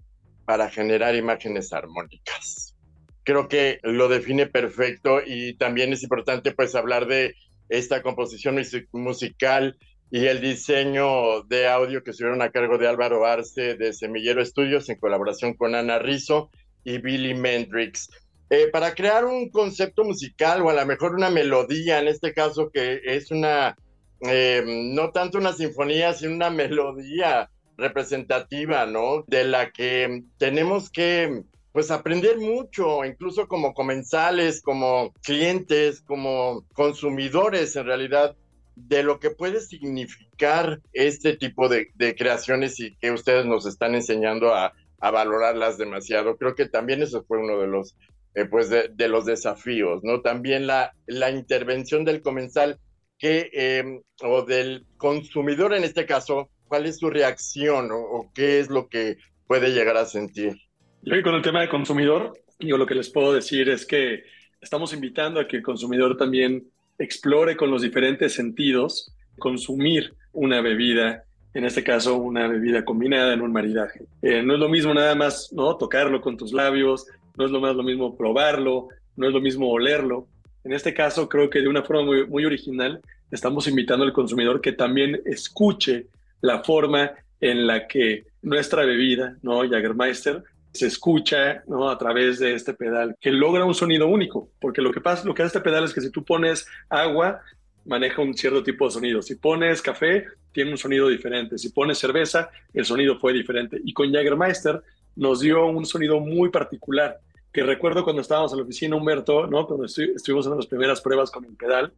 para 0.46 0.70
generar 0.70 1.16
imágenes 1.16 1.74
armónicas. 1.74 2.76
Creo 3.24 3.48
que 3.48 3.80
lo 3.84 4.10
define 4.10 4.48
perfecto 4.48 5.22
y 5.26 5.56
también 5.56 5.94
es 5.94 6.04
importante 6.04 6.52
pues 6.52 6.76
hablar 6.76 7.08
de 7.08 7.36
esta 7.70 8.02
composición 8.02 8.62
musical 8.92 9.78
y 10.12 10.28
el 10.28 10.42
diseño 10.42 11.42
de 11.44 11.68
audio 11.68 12.04
que 12.04 12.12
estuvieron 12.12 12.42
a 12.42 12.52
cargo 12.52 12.78
de 12.78 12.88
Álvaro 12.88 13.26
Arce 13.26 13.76
de 13.76 13.94
Semillero 13.94 14.42
Estudios 14.42 14.90
en 14.90 15.00
colaboración 15.00 15.54
con 15.56 15.74
Ana 15.74 16.00
Rizzo 16.00 16.52
y 16.84 17.00
Billy 17.00 17.34
Mendrix. 17.34 18.10
Eh, 18.50 18.68
para 18.72 18.94
crear 18.94 19.26
un 19.26 19.50
concepto 19.50 20.04
musical 20.04 20.62
o 20.62 20.70
a 20.70 20.74
lo 20.74 20.86
mejor 20.86 21.16
una 21.16 21.32
melodía, 21.32 22.00
en 22.00 22.08
este 22.08 22.34
caso 22.34 22.70
que 22.72 23.02
es 23.04 23.32
una, 23.32 23.76
eh, 24.22 24.64
no 24.94 25.10
tanto 25.10 25.40
una 25.40 25.54
sinfonía, 25.54 26.14
sino 26.14 26.36
una 26.36 26.52
melodía 26.52 27.50
representativa, 27.78 28.86
¿no? 28.86 29.24
De 29.28 29.44
la 29.44 29.72
que 29.72 30.24
tenemos 30.38 30.90
que 30.90 31.44
pues 31.74 31.90
aprender 31.90 32.38
mucho, 32.38 33.04
incluso 33.04 33.48
como 33.48 33.74
comensales, 33.74 34.62
como 34.62 35.12
clientes, 35.24 36.02
como 36.02 36.66
consumidores 36.74 37.76
en 37.76 37.86
realidad, 37.86 38.36
de 38.76 39.02
lo 39.02 39.20
que 39.20 39.32
puede 39.32 39.60
significar 39.60 40.82
este 40.94 41.36
tipo 41.36 41.70
de, 41.70 41.92
creaciones 42.16 42.80
y 42.80 42.96
que 42.98 43.12
ustedes 43.12 43.46
nos 43.46 43.66
están 43.66 43.96
enseñando 43.96 44.54
a, 44.54 44.74
valorarlas 45.00 45.78
demasiado. 45.78 46.38
Creo 46.38 46.56
que 46.56 46.70
también 46.70 47.02
eso 47.02 47.26
fue 47.28 47.38
uno 47.40 47.60
de 47.60 47.68
los, 47.68 47.98
eh, 48.36 48.46
pues 48.46 48.70
de, 48.70 49.08
los 49.10 49.26
desafíos, 49.26 50.02
¿no? 50.02 50.22
También 50.22 50.66
la, 50.66 50.94
la 51.08 51.30
intervención 51.30 52.06
del 52.06 52.22
comensal 52.22 52.80
eh, 53.26 54.02
o 54.22 54.42
del 54.44 54.86
consumidor 54.98 55.74
en 55.74 55.84
este 55.84 56.06
caso, 56.06 56.50
¿Cuál 56.74 56.88
es 56.88 56.98
su 56.98 57.12
reacción 57.12 57.90
o, 57.92 58.32
qué 58.34 58.60
es 58.60 58.72
lo 58.72 58.90
que 58.90 59.18
puede 59.46 59.70
llegar 59.74 59.96
a 59.96 60.06
sentir? 60.06 60.56
Yo 61.04 61.22
con 61.22 61.36
el 61.36 61.44
tema 61.44 61.62
de 61.62 61.70
consumidor, 61.70 62.34
yo 62.58 62.78
lo 62.78 62.88
que 62.88 62.96
les 62.96 63.12
puedo 63.12 63.32
decir 63.32 63.70
es 63.70 63.86
que 63.86 64.24
estamos 64.60 64.92
invitando 64.92 65.40
a 65.40 65.48
que 65.48 65.58
el 65.58 65.62
consumidor 65.62 66.18
también 66.18 66.64
explore 66.98 67.56
con 67.56 67.70
los 67.70 67.84
diferentes 67.84 68.34
sentidos 68.34 69.14
consumir 69.38 70.16
una 70.32 70.62
bebida, 70.62 71.26
en 71.54 71.66
este 71.66 71.84
caso 71.84 72.18
una 72.18 72.48
bebida 72.48 72.84
combinada 72.84 73.36
en 73.36 73.42
un 73.42 73.52
maridaje. 73.52 74.08
Eh, 74.24 74.42
no 74.42 74.56
es 74.56 74.60
lo 74.60 74.68
mismo 74.68 74.96
nada 74.96 75.14
más 75.14 75.54
¿no? 75.54 75.78
tocarlo 75.78 76.22
con 76.22 76.38
tus 76.38 76.54
labios, 76.54 77.06
no 77.38 77.46
es 77.46 77.52
lo 77.52 77.62
más 77.62 77.76
lo 77.76 77.84
mismo 77.84 78.18
probarlo, 78.18 78.88
no 79.16 79.28
es 79.28 79.34
lo 79.34 79.42
mismo 79.42 79.70
olerlo. 79.70 80.28
En 80.64 80.74
este 80.74 80.94
caso 80.94 81.28
creo 81.28 81.50
que 81.50 81.62
de 81.62 81.68
una 81.68 81.84
forma 81.84 82.26
muy, 82.28 82.46
original 82.46 83.02
estamos 83.32 83.68
invitando 83.68 84.06
al 84.06 84.14
consumidor 84.14 84.62
que 84.62 84.72
también 84.72 85.22
escuche 85.26 86.08
la 86.42 86.64
forma 86.64 87.12
en 87.42 87.68
la 87.68 87.88
que 87.88 88.26
nuestra 88.42 88.86
bebida, 88.86 89.38
¿no? 89.42 89.62
Jagermeister, 89.62 90.44
se 90.72 90.88
escucha 90.88 91.64
¿no? 91.68 91.90
a 91.90 91.98
través 91.98 92.40
de 92.40 92.56
este 92.56 92.74
pedal, 92.74 93.16
que 93.22 93.32
logra 93.32 93.64
un 93.64 93.76
sonido 93.76 94.08
único, 94.08 94.50
porque 94.60 94.82
lo 94.82 94.92
que 94.92 95.02
pasa, 95.02 95.24
lo 95.26 95.34
que 95.34 95.44
hace 95.44 95.58
este 95.58 95.70
pedal 95.70 95.84
es 95.84 95.94
que 95.94 96.02
si 96.02 96.10
tú 96.10 96.24
pones 96.24 96.66
agua, 96.90 97.42
maneja 97.86 98.22
un 98.22 98.34
cierto 98.34 98.64
tipo 98.64 98.86
de 98.86 98.92
sonido. 98.92 99.22
Si 99.22 99.36
pones 99.36 99.82
café, 99.82 100.26
tiene 100.52 100.72
un 100.72 100.78
sonido 100.78 101.10
diferente. 101.10 101.58
Si 101.58 101.70
pones 101.70 101.98
cerveza, 101.98 102.50
el 102.74 102.86
sonido 102.86 103.20
fue 103.20 103.34
diferente. 103.34 103.80
Y 103.84 103.94
con 103.94 104.12
Jagermeister 104.12 104.82
nos 105.16 105.42
dio 105.42 105.66
un 105.68 105.86
sonido 105.86 106.20
muy 106.20 106.50
particular, 106.50 107.20
que 107.54 107.64
recuerdo 107.64 108.04
cuando 108.04 108.24
estábamos 108.24 108.52
en 108.52 108.58
la 108.58 108.64
oficina, 108.64 108.96
Humberto, 108.96 109.46
¿no? 109.46 109.68
Cuando 109.68 109.86
estuvimos 109.86 110.48
en 110.48 110.58
las 110.58 110.66
primeras 110.66 111.02
pruebas 111.02 111.30
con 111.30 111.46
el 111.46 111.56
pedal, 111.56 111.94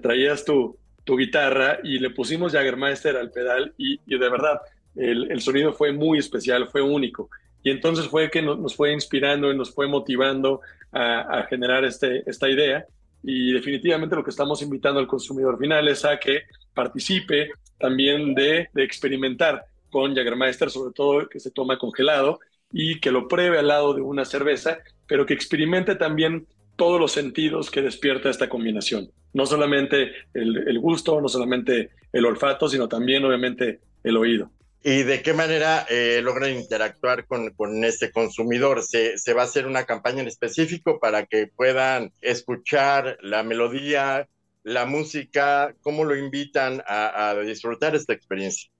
traías 0.00 0.44
tu, 0.44 0.78
tu 1.04 1.16
guitarra 1.16 1.78
y 1.84 1.98
le 1.98 2.10
pusimos 2.10 2.52
Jaggermeister 2.52 3.16
al 3.16 3.30
pedal 3.30 3.74
y, 3.76 3.98
de 4.06 4.28
verdad 4.28 4.60
el, 4.96 5.30
el, 5.30 5.40
sonido 5.42 5.74
fue 5.74 5.92
muy 5.92 6.18
especial, 6.18 6.68
fue 6.68 6.80
único. 6.80 7.28
Y 7.62 7.70
entonces 7.70 8.06
fue 8.08 8.30
que 8.30 8.40
nos, 8.40 8.74
fue 8.74 8.92
inspirando 8.92 9.52
y 9.52 9.56
nos 9.56 9.72
fue 9.74 9.86
motivando 9.86 10.62
a, 10.92 11.40
a, 11.40 11.42
generar 11.44 11.84
este, 11.84 12.28
esta 12.28 12.48
idea. 12.48 12.86
Y 13.22 13.52
definitivamente 13.52 14.16
lo 14.16 14.24
que 14.24 14.30
estamos 14.30 14.62
invitando 14.62 14.98
al 14.98 15.06
consumidor 15.06 15.58
final 15.58 15.86
es 15.88 16.04
a 16.06 16.18
que 16.18 16.44
participe 16.72 17.50
también 17.78 18.34
de, 18.34 18.68
de 18.72 18.82
experimentar 18.82 19.64
con 19.90 20.14
Jaggermeister, 20.14 20.70
sobre 20.70 20.94
todo 20.94 21.28
que 21.28 21.38
se 21.38 21.50
toma 21.50 21.78
congelado 21.78 22.40
y 22.72 23.00
que 23.00 23.10
lo 23.10 23.28
pruebe 23.28 23.58
al 23.58 23.68
lado 23.68 23.94
de 23.94 24.02
una 24.02 24.24
cerveza, 24.24 24.78
pero 25.06 25.26
que 25.26 25.34
experimente 25.34 25.94
también 25.94 26.46
todos 26.76 27.00
los 27.00 27.12
sentidos 27.12 27.70
que 27.70 27.82
despierta 27.82 28.30
esta 28.30 28.48
combinación. 28.48 29.10
No 29.32 29.46
solamente 29.46 30.12
el, 30.34 30.78
gusto, 30.78 31.20
no 31.20 31.28
solamente 31.28 31.90
el 32.12 32.24
olfato, 32.26 32.68
sino 32.68 32.88
también 32.88 33.24
obviamente 33.24 33.80
el 34.02 34.16
oído. 34.16 34.50
¿Y 34.82 35.02
de 35.02 35.20
qué 35.20 35.32
manera 35.32 35.84
eh, 35.90 36.20
logran 36.22 36.52
interactuar 36.52 37.26
con, 37.26 37.50
con 37.50 37.84
este 37.84 38.12
consumidor? 38.12 38.82
¿Se, 38.82 39.18
¿Se, 39.18 39.34
va 39.34 39.42
a 39.42 39.46
hacer 39.46 39.66
una 39.66 39.84
campaña 39.84 40.20
en 40.20 40.28
específico 40.28 41.00
para 41.00 41.26
que 41.26 41.48
puedan 41.48 42.12
escuchar 42.20 43.18
la 43.20 43.42
melodía, 43.42 44.28
la 44.62 44.86
música? 44.86 45.74
¿Cómo 45.80 46.04
lo 46.04 46.16
invitan 46.16 46.82
a, 46.86 47.34
disfrutar 47.44 47.96
esta 47.96 48.12
experiencia? 48.12 48.70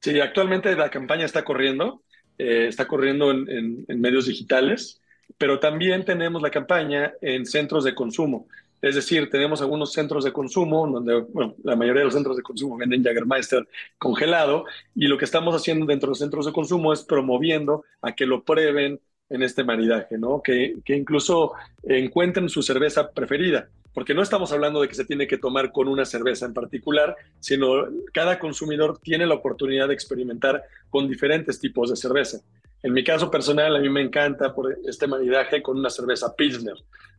Sí, 0.00 0.20
actualmente 0.20 0.74
la 0.76 0.90
campaña 0.90 1.24
está 1.24 1.44
corriendo, 1.44 2.02
eh, 2.42 2.68
está 2.68 2.86
corriendo 2.86 3.30
en, 3.30 3.86
medios 3.88 4.26
digitales 4.26 4.98
pero 5.38 5.58
también 5.58 6.04
tenemos 6.04 6.42
la 6.42 6.50
campaña 6.50 7.14
en 7.20 7.46
centros 7.46 7.84
de 7.84 7.94
consumo. 7.94 8.46
Es 8.80 8.96
decir, 8.96 9.30
tenemos 9.30 9.60
algunos 9.60 9.92
centros 9.92 10.24
de 10.24 10.32
consumo 10.32 10.86
donde, 10.86 11.24
la 11.62 11.76
mayoría 11.76 12.00
de 12.00 12.04
los 12.06 12.14
centros 12.14 12.36
de 12.36 12.42
consumo 12.42 12.76
venden 12.76 13.02
Jagermeister 13.02 13.66
congelado 13.98 14.66
y 14.94 15.06
lo 15.06 15.16
que 15.16 15.24
estamos 15.24 15.54
haciendo 15.54 15.86
dentro 15.86 16.08
de 16.08 16.10
los 16.10 16.18
centros 16.18 16.46
de 16.46 16.52
consumo 16.52 16.92
es 16.92 17.02
promoviendo 17.02 17.84
a 18.02 18.12
que 18.12 18.26
lo 18.26 18.44
prueben 18.44 19.00
en 19.28 19.42
este 19.42 19.64
maridaje, 19.64 20.18
¿no? 20.18 20.42
Que, 20.42 20.76
que 20.84 20.96
incluso 20.96 21.52
encuentren 21.82 22.48
su 22.48 22.62
cerveza 22.62 23.10
preferida, 23.12 23.68
porque 23.94 24.14
no 24.14 24.22
estamos 24.22 24.52
hablando 24.52 24.80
de 24.80 24.88
que 24.88 24.94
se 24.94 25.04
tiene 25.04 25.26
que 25.26 25.38
tomar 25.38 25.72
con 25.72 25.88
una 25.88 26.04
cerveza 26.04 26.46
en 26.46 26.54
particular, 26.54 27.16
sino 27.40 27.86
cada 28.12 28.38
consumidor 28.38 28.98
tiene 28.98 29.26
la 29.26 29.34
oportunidad 29.34 29.88
de 29.88 29.94
experimentar 29.94 30.62
con 30.90 31.08
diferentes 31.08 31.58
tipos 31.60 31.90
de 31.90 31.96
cerveza. 31.96 32.40
En 32.82 32.92
mi 32.92 33.04
caso 33.04 33.30
personal, 33.30 33.76
a 33.76 33.78
mí 33.78 33.88
me 33.88 34.02
encanta 34.02 34.54
por 34.54 34.76
este 34.86 35.06
maridaje 35.06 35.62
con 35.62 35.78
una 35.78 35.90
cerveza 35.90 36.34
Pilsner, 36.34 36.74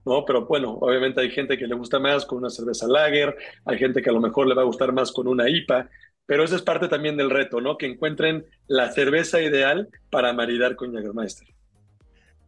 ¿no? 0.05 0.25
Pero 0.25 0.45
bueno, 0.45 0.77
obviamente 0.81 1.21
hay 1.21 1.29
gente 1.29 1.57
que 1.57 1.67
le 1.67 1.75
gusta 1.75 1.99
más 1.99 2.25
con 2.25 2.39
una 2.39 2.49
cerveza 2.49 2.87
Lager, 2.87 3.35
hay 3.65 3.77
gente 3.77 4.01
que 4.01 4.09
a 4.09 4.13
lo 4.13 4.19
mejor 4.19 4.47
le 4.47 4.55
va 4.55 4.63
a 4.63 4.65
gustar 4.65 4.91
más 4.91 5.11
con 5.11 5.27
una 5.27 5.49
IPA, 5.49 5.89
pero 6.25 6.43
eso 6.43 6.55
es 6.55 6.61
parte 6.61 6.87
también 6.87 7.15
del 7.15 7.29
reto, 7.29 7.61
¿no? 7.61 7.77
Que 7.77 7.85
encuentren 7.85 8.45
la 8.67 8.91
cerveza 8.91 9.41
ideal 9.41 9.89
para 10.09 10.33
maridar 10.33 10.75
con 10.75 10.91
Jägermeister. 10.91 11.52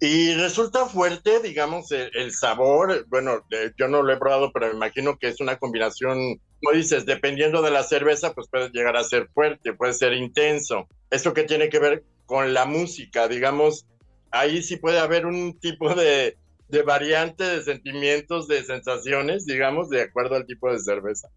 Y 0.05 0.33
resulta 0.35 0.85
fuerte, 0.85 1.39
digamos, 1.41 1.91
el, 1.91 2.31
sabor. 2.31 3.05
Bueno, 3.07 3.45
yo 3.77 3.88
no 3.88 4.03
lo 4.03 4.13
he 4.13 4.17
probado, 4.17 4.51
pero 4.51 4.67
me 4.67 4.74
imagino 4.74 5.17
que 5.17 5.27
es 5.27 5.39
una 5.39 5.57
combinación, 5.57 6.17
como 6.62 6.75
dices, 6.75 7.05
dependiendo 7.05 7.62
de 7.62 7.71
la 7.71 7.83
cerveza, 7.83 8.33
pues 8.33 8.47
puede 8.50 8.69
llegar 8.69 8.97
a 8.97 9.03
ser 9.03 9.27
fuerte, 9.33 9.74
puede 9.74 9.93
ser 9.93 10.13
intenso. 10.13 10.88
¿Eso 11.09 11.33
qué 11.33 11.43
tiene 11.43 11.69
que 11.69 11.79
ver 11.79 12.03
con 12.25 12.53
la 12.53 12.65
música, 12.65 13.27
digamos, 13.27 13.85
ahí 14.31 14.62
sí 14.62 14.77
puede 14.77 15.00
haber 15.00 15.25
un 15.25 15.59
tipo 15.59 15.93
de, 15.93 16.38
de 16.69 16.81
variante 16.81 17.43
de 17.43 17.62
sentimientos, 17.62 18.47
de 18.47 18.63
sensaciones, 18.63 19.45
digamos, 19.45 19.89
de 19.89 20.01
acuerdo 20.01 20.35
al 20.35 20.45
tipo 20.45 20.71
de 20.71 20.79
cerveza. 20.79 21.29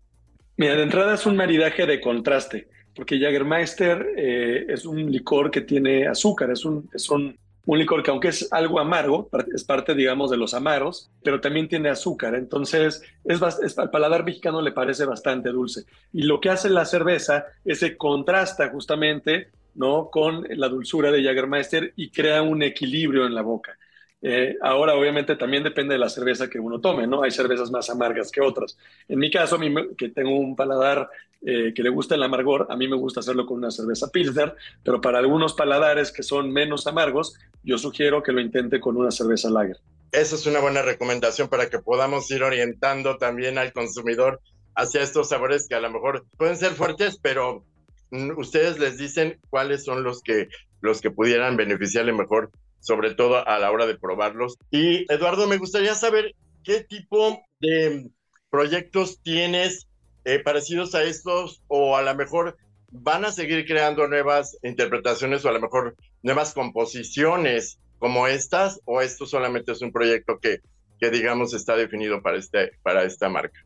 Mira, 0.57 0.75
de 0.75 0.83
entrada 0.83 1.15
es 1.15 1.27
un 1.27 1.37
maridaje 1.37 1.87
de 1.87 2.01
contraste, 2.01 2.69
porque 2.95 3.19
Jagermeister 3.19 4.15
eh, 4.17 4.67
es 4.69 4.85
un 4.85 5.11
licor 5.11 5.51
que 5.51 5.61
tiene 5.61 6.09
azúcar, 6.09 6.51
es 6.51 6.65
un, 6.65 6.89
es 6.93 7.09
un, 7.11 7.39
un, 7.69 7.79
licor 7.79 8.03
que 8.03 8.11
aunque 8.11 8.29
es 8.29 8.53
algo 8.53 8.81
amargo, 8.81 9.29
es 9.55 9.65
parte, 9.65 9.95
digamos, 9.95 10.31
de 10.31 10.37
los 10.37 10.55
amaros, 10.55 11.11
pero 11.23 11.41
también 11.41 11.69
tiene 11.69 11.91
azúcar, 11.91 12.35
entonces 12.35 13.03
es, 13.25 13.79
al 13.79 13.91
paladar 13.91 14.25
mexicano 14.25 14.63
le 14.63 14.73
parece 14.73 15.05
bastante 15.05 15.51
dulce. 15.51 15.85
Y 16.13 16.23
lo 16.23 16.41
que 16.41 16.51
hace 16.51 16.71
la 16.71 16.85
cerveza 16.85 17.47
es 17.65 17.81
que 17.81 17.97
contrasta 17.97 18.71
justamente 18.71 19.49
¿no? 19.75 20.11
Con 20.11 20.45
la 20.51 20.69
dulzura 20.69 21.13
de 21.13 21.23
Jagermeister 21.23 21.93
y 21.95 22.11
crea 22.11 22.43
un 22.43 22.63
equilibrio 22.63 23.27
en 23.27 23.35
la 23.35 23.43
boca. 23.43 23.79
Eh, 24.21 24.57
ahora, 24.63 24.95
obviamente, 24.95 25.37
también 25.37 25.63
depende 25.63 25.95
de 25.95 25.99
la 25.99 26.09
cerveza 26.09 26.51
que 26.51 26.59
uno 26.59 26.81
tome, 26.81 27.07
¿no? 27.07 27.23
Hay 27.23 27.31
cervezas 27.31 27.71
más 27.71 27.89
amargas 27.89 28.33
que 28.33 28.41
otras. 28.41 28.77
En 29.09 29.19
mi 29.19 29.31
caso, 29.31 29.59
mí 29.59 29.73
que 29.97 30.09
tengo 30.09 30.37
un 30.37 30.57
paladar 30.57 31.09
eh, 31.41 31.73
que 31.73 31.85
le 31.85 31.89
gusta 31.89 32.17
el 32.17 32.23
amargor, 32.25 32.67
a 32.69 32.77
mí 32.77 32.89
me 32.89 32.97
gusta 32.97 33.21
hacerlo 33.21 33.47
con 33.47 33.59
una 33.59 33.71
cerveza 33.71 34.11
Pilsner, 34.11 34.57
pero 34.83 35.01
para 35.01 35.19
algunos 35.19 35.55
paladares 35.55 36.11
que 36.11 36.25
son 36.25 36.53
menos 36.53 36.87
amargos, 36.89 37.39
yo 37.63 37.79
sugiero 37.79 38.23
que 38.23 38.33
lo 38.33 38.41
intente 38.41 38.81
con 38.81 38.97
una 38.97 39.13
cerveza 39.13 39.49
Lager. 39.49 39.79
Esa 40.11 40.35
es 40.35 40.47
una 40.47 40.61
buena 40.61 40.83
recomendación 40.83 41.49
para 41.49 41.69
que 41.69 41.79
podamos 41.79 42.29
ir 42.31 42.43
orientando 42.43 43.19
también 43.19 43.57
al 43.57 43.73
consumidor 43.73 44.41
hacia 44.75 45.03
estos 45.03 45.29
sabores 45.29 45.69
que 45.69 45.77
a 45.77 45.81
lo 45.81 45.91
mejor 45.91 46.27
pueden 46.37 46.57
ser 46.57 46.73
fuertes, 46.73 47.19
pero 47.23 47.65
mm, 48.11 48.37
ustedes 48.37 48.81
les 48.81 48.99
dicen 48.99 49.39
cuáles 49.49 49.85
son 49.85 50.03
los 50.03 50.23
que 50.23 50.49
los 50.81 51.01
que 51.01 51.11
pudieran 51.11 51.57
beneficiarle 51.57 52.13
mejor 52.13 52.51
sobre 52.81 53.15
todo 53.15 53.47
a 53.47 53.59
la 53.59 53.71
hora 53.71 53.87
de 53.87 53.99
probarlos. 53.99 54.57
Y 54.71 55.11
Eduardo, 55.13 55.47
me 55.47 55.59
gustaría 55.59 55.95
saber 55.95 56.35
qué 56.65 56.85
tipo 56.85 57.41
de 57.61 58.11
proyectos 58.51 59.21
tienes 59.23 59.89
eh, 60.25 60.41
parecidos 60.41 60.95
a 60.95 61.03
estos 61.03 61.63
o 61.69 61.97
a 61.97 62.03
lo 62.03 62.15
mejor 62.15 62.57
van 62.91 63.25
a 63.25 63.33
seguir 63.33 63.67
creando 63.67 64.07
nuevas 64.09 64.57
interpretaciones 64.63 65.45
o 65.45 65.49
a 65.49 65.53
lo 65.53 65.61
mejor 65.61 65.97
nuevas 66.23 66.55
composiciones 66.55 67.79
como 67.99 68.27
estas 68.27 68.81
o 68.85 69.01
esto 69.01 69.27
solamente 69.27 69.73
es 69.73 69.83
un 69.83 69.93
proyecto 69.93 70.39
que, 70.39 70.61
que 71.01 71.11
digamos 71.11 71.53
está 71.55 71.77
definido 71.77 72.23
para, 72.23 72.39
este, 72.39 72.73
para 72.83 73.05
esta 73.05 73.29
marca. 73.29 73.61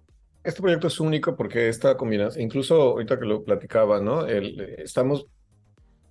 Este 0.45 0.61
proyecto 0.61 0.89
es 0.89 0.99
único 0.99 1.37
porque 1.37 1.69
esta 1.69 1.97
combinación, 1.97 2.43
incluso 2.43 2.81
ahorita 2.81 3.19
que 3.19 3.27
lo 3.27 3.45
platicaba, 3.45 4.01
¿no? 4.01 4.27
El, 4.27 4.61
estamos 4.79 5.27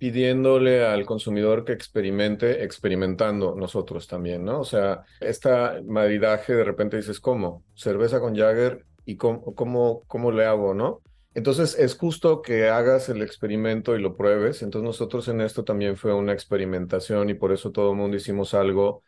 pidiéndole 0.02 0.84
al 0.84 1.06
consumidor 1.06 1.64
que 1.64 1.70
experimente, 1.72 2.64
experimentando 2.64 3.54
nosotros 3.54 4.08
también, 4.08 4.44
¿no? 4.44 4.58
O 4.58 4.64
sea, 4.64 5.04
esta 5.20 5.80
maridaje 5.86 6.54
de 6.56 6.64
repente 6.64 6.96
dices, 6.96 7.20
¿cómo? 7.20 7.62
Cerveza 7.76 8.18
con 8.18 8.34
Jagger 8.34 8.84
y 9.04 9.14
cómo, 9.16 9.54
cómo, 9.54 10.02
cómo 10.08 10.32
le 10.32 10.44
hago, 10.44 10.74
¿no? 10.74 11.02
Entonces 11.34 11.78
es 11.78 11.94
justo 11.94 12.42
que 12.42 12.68
hagas 12.68 13.08
el 13.10 13.22
experimento 13.22 13.94
y 13.94 14.00
lo 14.02 14.16
pruebes. 14.16 14.62
Entonces 14.62 14.86
nosotros 14.86 15.28
en 15.28 15.40
esto 15.40 15.62
también 15.62 15.96
fue 15.96 16.12
una 16.12 16.32
experimentación 16.32 17.30
y 17.30 17.34
por 17.34 17.52
eso 17.52 17.70
todo 17.70 17.92
el 17.92 17.96
mundo 17.96 18.16
hicimos 18.16 18.54
algo 18.54 19.04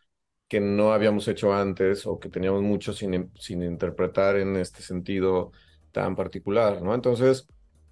que 0.47 0.61
no 0.61 0.93
habíamos 0.93 1.27
hecho 1.27 1.53
antes 1.53 2.07
o 2.07 2.21
que 2.21 2.29
teníamos 2.29 2.63
mucho 2.63 2.93
sin, 2.93 3.33
sin 3.37 3.65
interpretar 3.65 4.37
en 4.37 4.55
este 4.55 4.81
sentido 4.81 5.51
tan 5.91 6.15
particular, 6.15 6.83
¿no? 6.83 6.95
Entonces 6.95 7.49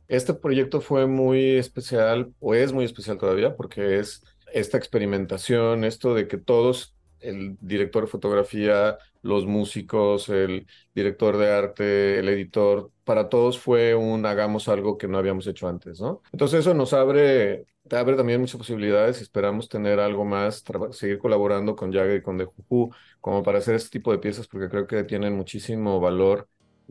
este 0.08 0.34
proyecto 0.34 0.80
fue 0.80 1.06
muy 1.06 1.56
especial, 1.56 2.32
o 2.40 2.54
es 2.54 2.72
muy 2.72 2.84
especial 2.84 3.18
todavía, 3.18 3.56
porque 3.56 3.98
es 3.98 4.22
esta 4.52 4.76
experimentación, 4.78 5.84
esto 5.84 6.14
de 6.14 6.28
que 6.28 6.38
todos, 6.38 6.94
el 7.20 7.56
director 7.60 8.04
de 8.04 8.10
fotografía, 8.10 8.98
los 9.22 9.46
músicos, 9.46 10.28
el 10.28 10.66
director 10.94 11.36
de 11.36 11.50
arte, 11.50 12.18
el 12.18 12.28
editor, 12.28 12.90
para 13.04 13.28
todos 13.28 13.58
fue 13.58 13.94
un 13.94 14.26
hagamos 14.26 14.68
algo 14.68 14.98
que 14.98 15.08
no 15.08 15.18
habíamos 15.18 15.46
hecho 15.46 15.68
antes, 15.68 16.00
¿no? 16.00 16.22
Entonces 16.32 16.60
eso 16.60 16.74
nos 16.74 16.92
abre, 16.92 17.66
abre 17.90 18.16
también 18.16 18.40
muchas 18.40 18.58
posibilidades 18.58 19.20
y 19.20 19.22
esperamos 19.22 19.68
tener 19.68 20.00
algo 20.00 20.24
más, 20.24 20.64
seguir 20.90 21.18
colaborando 21.18 21.76
con 21.76 21.92
Jagger 21.92 22.16
y 22.16 22.22
con 22.22 22.38
The 22.38 22.44
Juju, 22.44 22.90
como 23.20 23.42
para 23.42 23.58
hacer 23.58 23.76
este 23.76 23.90
tipo 23.90 24.12
de 24.12 24.18
piezas, 24.18 24.48
porque 24.48 24.68
creo 24.68 24.86
que 24.86 25.04
tienen 25.04 25.34
muchísimo 25.34 26.00
valor 26.00 26.48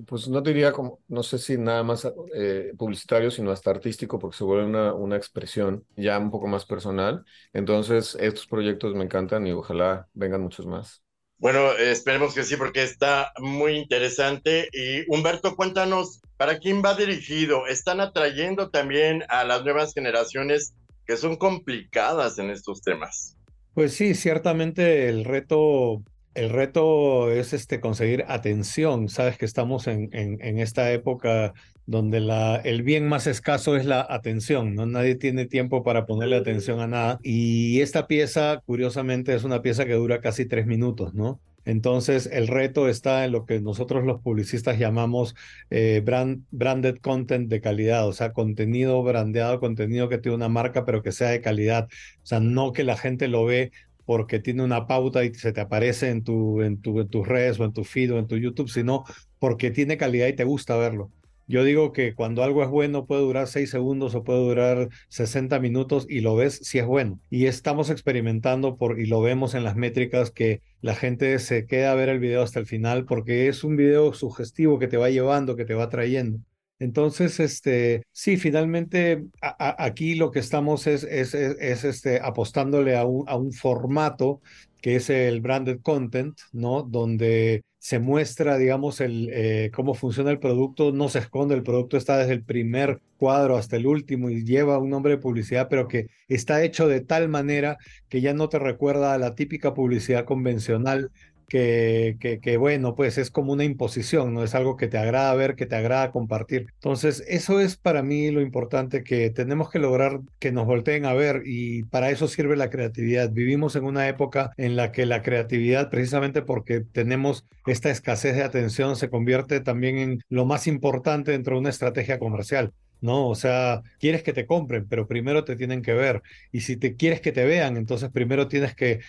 pues 0.07 0.27
no 0.27 0.41
diría 0.41 0.71
como, 0.71 0.99
no 1.07 1.23
sé 1.23 1.37
si 1.37 1.57
nada 1.57 1.83
más 1.83 2.07
eh, 2.35 2.73
publicitario, 2.77 3.31
sino 3.31 3.51
hasta 3.51 3.71
artístico, 3.71 4.19
porque 4.19 4.37
se 4.37 4.43
vuelve 4.43 4.65
una, 4.65 4.93
una 4.93 5.17
expresión 5.17 5.85
ya 5.95 6.17
un 6.19 6.31
poco 6.31 6.47
más 6.47 6.65
personal. 6.65 7.25
Entonces, 7.53 8.17
estos 8.19 8.47
proyectos 8.47 8.95
me 8.95 9.03
encantan 9.03 9.47
y 9.47 9.51
ojalá 9.51 10.07
vengan 10.13 10.41
muchos 10.41 10.65
más. 10.65 11.03
Bueno, 11.37 11.71
esperemos 11.71 12.35
que 12.35 12.43
sí, 12.43 12.55
porque 12.55 12.83
está 12.83 13.31
muy 13.39 13.75
interesante. 13.75 14.67
Y 14.71 15.11
Humberto, 15.11 15.55
cuéntanos, 15.55 16.21
¿para 16.37 16.59
quién 16.59 16.83
va 16.85 16.93
dirigido? 16.93 17.65
¿Están 17.65 17.99
atrayendo 17.99 18.69
también 18.69 19.23
a 19.27 19.43
las 19.43 19.63
nuevas 19.63 19.93
generaciones 19.93 20.75
que 21.07 21.17
son 21.17 21.37
complicadas 21.37 22.37
en 22.37 22.51
estos 22.51 22.81
temas? 22.81 23.37
Pues 23.73 23.93
sí, 23.93 24.13
ciertamente 24.13 25.09
el 25.09 25.25
reto 25.25 26.03
el 26.33 26.49
reto 26.49 27.31
es 27.31 27.53
este, 27.53 27.79
conseguir 27.79 28.25
atención. 28.27 29.09
Sabes 29.09 29.37
que 29.37 29.45
estamos 29.45 29.87
en, 29.87 30.09
en, 30.11 30.59
esta 30.59 30.91
época 30.91 31.53
donde 31.85 32.19
la, 32.19 32.55
el 32.57 32.83
bien 32.83 33.07
más 33.07 33.27
escaso 33.27 33.75
es 33.75 33.85
la 33.85 34.05
atención, 34.09 34.75
¿no? 34.75 34.85
Nadie 34.85 35.15
tiene 35.15 35.45
tiempo 35.45 35.83
para 35.83 36.05
ponerle 36.05 36.37
atención 36.37 36.79
a 36.79 36.87
nada. 36.87 37.19
Y 37.23 37.81
esta 37.81 38.07
pieza, 38.07 38.61
curiosamente, 38.65 39.35
es 39.35 39.43
una 39.43 39.61
pieza 39.61 39.85
que 39.85 39.93
dura 39.93 40.21
casi 40.21 40.45
tres 40.45 40.65
minutos, 40.65 41.13
¿no? 41.13 41.41
Entonces, 41.65 42.27
el 42.31 42.47
reto 42.47 42.87
está 42.87 43.25
en 43.25 43.33
lo 43.33 43.45
que 43.45 43.61
nosotros 43.61 44.03
los 44.03 44.21
publicistas 44.21 44.79
llamamos 44.79 45.35
eh, 45.69 46.01
brand, 46.03 46.43
branded 46.49 46.97
content 46.97 47.49
de 47.49 47.61
calidad, 47.61 48.07
o 48.07 48.13
sea, 48.13 48.33
contenido 48.33 49.03
brandeado, 49.03 49.59
contenido 49.59 50.09
que 50.09 50.17
tiene 50.17 50.37
una 50.37 50.49
marca, 50.49 50.85
pero 50.85 51.03
que 51.03 51.11
sea 51.11 51.29
de 51.29 51.41
calidad. 51.41 51.87
O 52.23 52.25
sea, 52.25 52.39
no 52.39 52.71
que 52.71 52.83
la 52.83 52.97
gente 52.97 53.27
lo 53.27 53.45
ve 53.45 53.71
porque 54.05 54.39
tiene 54.39 54.63
una 54.63 54.87
pauta 54.87 55.23
y 55.23 55.33
se 55.33 55.53
te 55.53 55.61
aparece 55.61 56.09
en, 56.09 56.23
tu, 56.23 56.61
en, 56.61 56.81
tu, 56.81 56.99
en 56.99 57.09
tus 57.09 57.27
redes 57.27 57.59
o 57.59 57.65
en 57.65 57.73
tu 57.73 57.83
feed 57.83 58.13
o 58.13 58.19
en 58.19 58.27
tu 58.27 58.37
YouTube, 58.37 58.69
sino 58.69 59.03
porque 59.39 59.71
tiene 59.71 59.97
calidad 59.97 60.27
y 60.27 60.33
te 60.33 60.43
gusta 60.43 60.77
verlo. 60.77 61.11
Yo 61.47 61.65
digo 61.65 61.91
que 61.91 62.15
cuando 62.15 62.43
algo 62.43 62.63
es 62.63 62.69
bueno 62.69 63.05
puede 63.05 63.23
durar 63.23 63.45
6 63.45 63.69
segundos 63.69 64.15
o 64.15 64.23
puede 64.23 64.39
durar 64.39 64.89
60 65.09 65.59
minutos 65.59 66.05
y 66.09 66.21
lo 66.21 66.35
ves 66.35 66.59
si 66.63 66.79
es 66.79 66.85
bueno. 66.85 67.19
Y 67.29 67.47
estamos 67.47 67.89
experimentando 67.89 68.77
por, 68.77 69.01
y 69.01 69.05
lo 69.05 69.21
vemos 69.21 69.53
en 69.53 69.65
las 69.65 69.75
métricas 69.75 70.31
que 70.31 70.61
la 70.79 70.95
gente 70.95 71.37
se 71.39 71.65
queda 71.65 71.91
a 71.91 71.95
ver 71.95 72.07
el 72.07 72.19
video 72.19 72.41
hasta 72.41 72.59
el 72.59 72.67
final 72.67 73.03
porque 73.03 73.49
es 73.49 73.65
un 73.65 73.75
video 73.75 74.13
sugestivo 74.13 74.79
que 74.79 74.87
te 74.87 74.95
va 74.95 75.09
llevando, 75.09 75.57
que 75.57 75.65
te 75.65 75.73
va 75.73 75.89
trayendo. 75.89 76.39
Entonces, 76.81 77.39
este, 77.39 78.01
sí, 78.11 78.37
finalmente 78.37 79.23
aquí 79.39 80.15
lo 80.15 80.31
que 80.31 80.39
estamos 80.39 80.87
es, 80.87 81.03
es, 81.03 81.35
es, 81.35 81.83
este, 81.83 82.19
apostándole 82.19 82.97
a 82.97 83.05
un, 83.05 83.29
a 83.29 83.35
un 83.35 83.53
formato 83.53 84.41
que 84.81 84.95
es 84.95 85.11
el 85.11 85.41
branded 85.41 85.81
content, 85.83 86.39
¿no? 86.51 86.81
Donde 86.81 87.61
se 87.77 87.99
muestra, 87.99 88.57
digamos, 88.57 88.99
el, 88.99 89.29
eh, 89.31 89.69
cómo 89.73 89.93
funciona 89.93 90.31
el 90.31 90.39
producto, 90.39 90.91
no 90.91 91.07
se 91.07 91.19
esconde, 91.19 91.53
el 91.53 91.61
producto 91.61 91.97
está 91.97 92.17
desde 92.17 92.33
el 92.33 92.43
primer 92.43 92.99
cuadro 93.17 93.57
hasta 93.57 93.75
el 93.75 93.85
último 93.85 94.31
y 94.31 94.43
lleva 94.43 94.79
un 94.79 94.89
nombre 94.89 95.13
de 95.13 95.17
publicidad, 95.19 95.67
pero 95.69 95.87
que 95.87 96.07
está 96.27 96.63
hecho 96.63 96.87
de 96.87 97.01
tal 97.01 97.29
manera 97.29 97.77
que 98.09 98.21
ya 98.21 98.33
no 98.33 98.49
te 98.49 98.57
recuerda 98.57 99.13
a 99.13 99.19
la 99.19 99.35
típica 99.35 99.75
publicidad 99.75 100.25
convencional 100.25 101.11
que, 101.51 102.57
bueno, 102.57 102.95
pues 102.95 103.17
es 103.17 103.29
como 103.29 103.51
una 103.51 103.65
imposición, 103.65 104.33
¿no? 104.33 104.43
Es 104.43 104.55
algo 104.55 104.77
que 104.77 104.87
te 104.87 104.97
agrada 104.97 105.33
ver, 105.35 105.55
que 105.55 105.65
te 105.65 105.75
agrada 105.75 106.11
compartir. 106.11 106.67
Entonces, 106.75 107.25
eso 107.27 107.59
es 107.59 107.75
para 107.75 108.03
mí 108.03 108.31
lo 108.31 108.39
importante 108.39 109.03
que 109.03 109.29
tenemos 109.31 109.69
que 109.69 109.79
lograr 109.79 110.21
que 110.39 110.53
nos 110.53 110.65
volteen 110.65 111.05
a 111.05 111.13
ver 111.13 111.43
y 111.45 111.83
para 111.83 112.09
eso 112.09 112.29
sirve 112.29 112.55
la 112.55 112.69
creatividad. 112.69 113.31
Vivimos 113.31 113.75
en 113.75 113.83
una 113.83 114.07
época 114.07 114.51
en 114.55 114.77
la 114.77 114.93
que 114.93 115.05
la 115.05 115.21
creatividad, 115.23 115.89
precisamente 115.89 116.41
porque 116.41 116.79
tenemos 116.79 117.45
esta 117.65 117.89
escasez 117.89 118.35
de 118.35 118.43
atención, 118.43 118.95
se 118.95 119.09
convierte 119.09 119.59
también 119.59 119.97
en 119.97 120.23
lo 120.29 120.45
más 120.45 120.67
importante 120.67 121.31
dentro 121.31 121.55
de 121.55 121.59
una 121.61 121.69
estrategia 121.69 122.17
comercial. 122.17 122.71
¿no? 123.01 123.27
O 123.27 123.35
sea, 123.35 123.81
quieres 123.99 124.23
que 124.23 124.31
te 124.31 124.45
compren, 124.45 124.87
pero 124.87 125.07
primero 125.07 125.43
te 125.43 125.55
tienen 125.55 125.81
que 125.81 125.93
ver. 125.93 126.21
Y 126.51 126.61
si 126.61 126.77
te 126.77 126.95
quieres 126.95 127.19
que 127.19 127.31
te 127.31 127.43
vean, 127.45 127.75
entonces 127.75 128.11
primero 128.11 128.47
tienes 128.47 128.75
que 128.75 128.99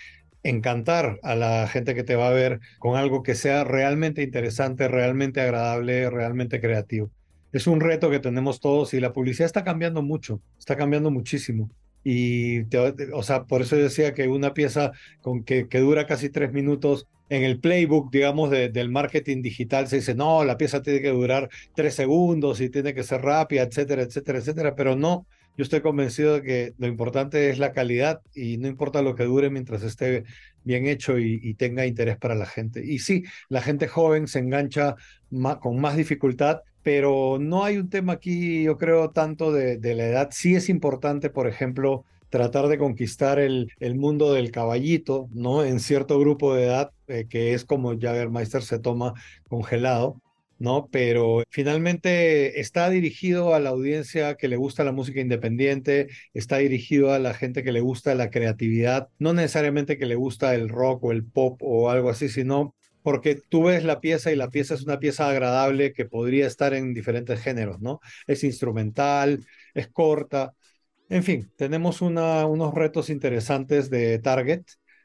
encantar 0.42 1.18
a 1.22 1.34
la 1.34 1.68
gente 1.68 1.94
que 1.94 2.04
te 2.04 2.16
va 2.16 2.28
a 2.28 2.32
ver 2.32 2.60
con 2.78 2.96
algo 2.96 3.22
que 3.22 3.34
sea 3.34 3.64
realmente 3.64 4.22
interesante, 4.22 4.88
realmente 4.88 5.40
agradable, 5.40 6.10
realmente 6.10 6.60
creativo. 6.60 7.10
Es 7.52 7.66
un 7.66 7.80
reto 7.80 8.10
que 8.10 8.18
tenemos 8.18 8.60
todos 8.60 8.94
y 8.94 9.00
la 9.00 9.12
publicidad 9.12 9.46
está 9.46 9.64
cambiando 9.64 10.02
mucho, 10.02 10.40
está 10.58 10.76
cambiando 10.76 11.10
muchísimo. 11.10 11.70
Y, 12.04 12.62
o 13.12 13.22
sea, 13.22 13.44
por 13.44 13.62
eso 13.62 13.76
decía 13.76 14.14
que 14.14 14.26
una 14.26 14.54
pieza 14.54 14.92
con 15.20 15.44
que 15.44 15.66
dura 15.72 16.06
casi 16.06 16.30
tres 16.30 16.52
minutos 16.52 17.06
en 17.32 17.44
el 17.44 17.60
playbook, 17.60 18.10
digamos, 18.12 18.50
del 18.50 18.90
marketing 18.90 19.40
digital 19.40 19.88
se 19.88 19.96
dice, 19.96 20.14
no, 20.14 20.44
la 20.44 20.58
pieza 20.58 20.82
tiene 20.82 21.00
que 21.00 21.08
durar 21.08 21.48
tres 21.74 21.94
segundos 21.94 22.60
y 22.60 22.68
tiene 22.68 22.92
que 22.92 23.02
ser 23.02 23.22
rápida, 23.22 23.62
etcétera, 23.62 24.02
etcétera, 24.02 24.38
etcétera, 24.38 24.74
pero 24.74 24.96
no, 24.96 25.26
yo 25.56 25.64
estoy 25.64 25.80
convencido 25.80 26.34
de 26.34 26.42
que 26.42 26.74
lo 26.78 26.86
importante 26.86 27.50
es 27.50 27.58
la 27.58 27.72
calidad 27.72 28.20
y 28.34 28.56
no 28.56 28.68
importa 28.68 29.02
lo 29.02 29.14
que 29.14 29.24
dure 29.24 29.50
mientras 29.50 29.82
esté 29.82 30.24
bien 30.64 30.86
hecho 30.86 31.18
y, 31.18 31.54
tenga 31.54 31.86
interés 31.86 32.16
para 32.16 32.34
la 32.34 32.46
gente. 32.46 32.84
Y 32.84 33.00
sí, 33.00 33.24
la 33.48 33.60
gente 33.60 33.88
joven 33.88 34.26
se 34.28 34.38
engancha 34.38 34.96
con 35.60 35.80
más 35.80 35.96
dificultad, 35.96 36.60
pero 36.82 37.38
no 37.40 37.64
hay 37.64 37.78
un 37.78 37.90
tema 37.90 38.14
aquí, 38.14 38.64
yo 38.64 38.78
creo, 38.78 39.10
tanto 39.10 39.52
de, 39.52 39.78
la 39.94 40.06
edad. 40.06 40.28
Sí 40.32 40.54
es 40.54 40.68
importante, 40.68 41.30
por 41.30 41.46
ejemplo, 41.46 42.04
tratar 42.30 42.68
de 42.68 42.78
conquistar 42.78 43.38
el, 43.38 43.68
mundo 43.94 44.32
del 44.32 44.50
caballito, 44.50 45.28
¿no? 45.32 45.64
En 45.64 45.80
cierto 45.80 46.18
grupo 46.18 46.54
de 46.54 46.64
edad, 46.64 46.90
eh, 47.08 47.26
que 47.28 47.52
es 47.52 47.64
como 47.64 47.98
Jagermeister 47.98 48.62
se 48.62 48.78
toma 48.78 49.12
congelado, 49.48 50.21
¿no? 50.62 50.88
Pero 50.90 51.42
finalmente 51.50 52.60
está 52.60 52.88
dirigido 52.88 53.54
a 53.54 53.60
la 53.60 53.70
audiencia 53.70 54.36
que 54.36 54.48
le 54.48 54.56
gusta 54.56 54.84
la 54.84 54.92
música 54.92 55.20
independiente, 55.20 56.08
está 56.34 56.58
dirigido 56.58 57.12
a 57.12 57.18
la 57.18 57.34
gente 57.34 57.62
que 57.62 57.72
le 57.72 57.80
gusta 57.80 58.14
la 58.14 58.30
creatividad, 58.30 59.08
no 59.18 59.32
necesariamente 59.34 59.98
que 59.98 60.06
le 60.06 60.14
gusta 60.14 60.54
el 60.54 60.68
rock 60.68 61.04
o 61.04 61.12
el 61.12 61.24
pop 61.24 61.60
o 61.62 61.90
algo 61.90 62.10
así, 62.10 62.28
sino 62.28 62.74
porque 63.02 63.34
tú 63.34 63.64
ves 63.64 63.84
la 63.84 64.00
pieza 64.00 64.30
y 64.32 64.36
la 64.36 64.48
pieza 64.50 64.74
es 64.74 64.82
una 64.84 64.98
pieza 65.00 65.28
agradable 65.28 65.92
que 65.92 66.04
podría 66.06 66.46
estar 66.46 66.72
en 66.74 66.94
diferentes 66.94 67.40
géneros, 67.40 67.80
¿no? 67.80 68.00
Es 68.26 68.44
instrumental, 68.44 69.44
es 69.74 69.88
corta. 69.88 70.54
En 71.08 71.24
fin, 71.24 71.52
tenemos 71.56 72.00
unos 72.00 72.74
retos 72.74 73.10
interesantes 73.10 73.90
de 73.90 74.18
Target 74.20 74.62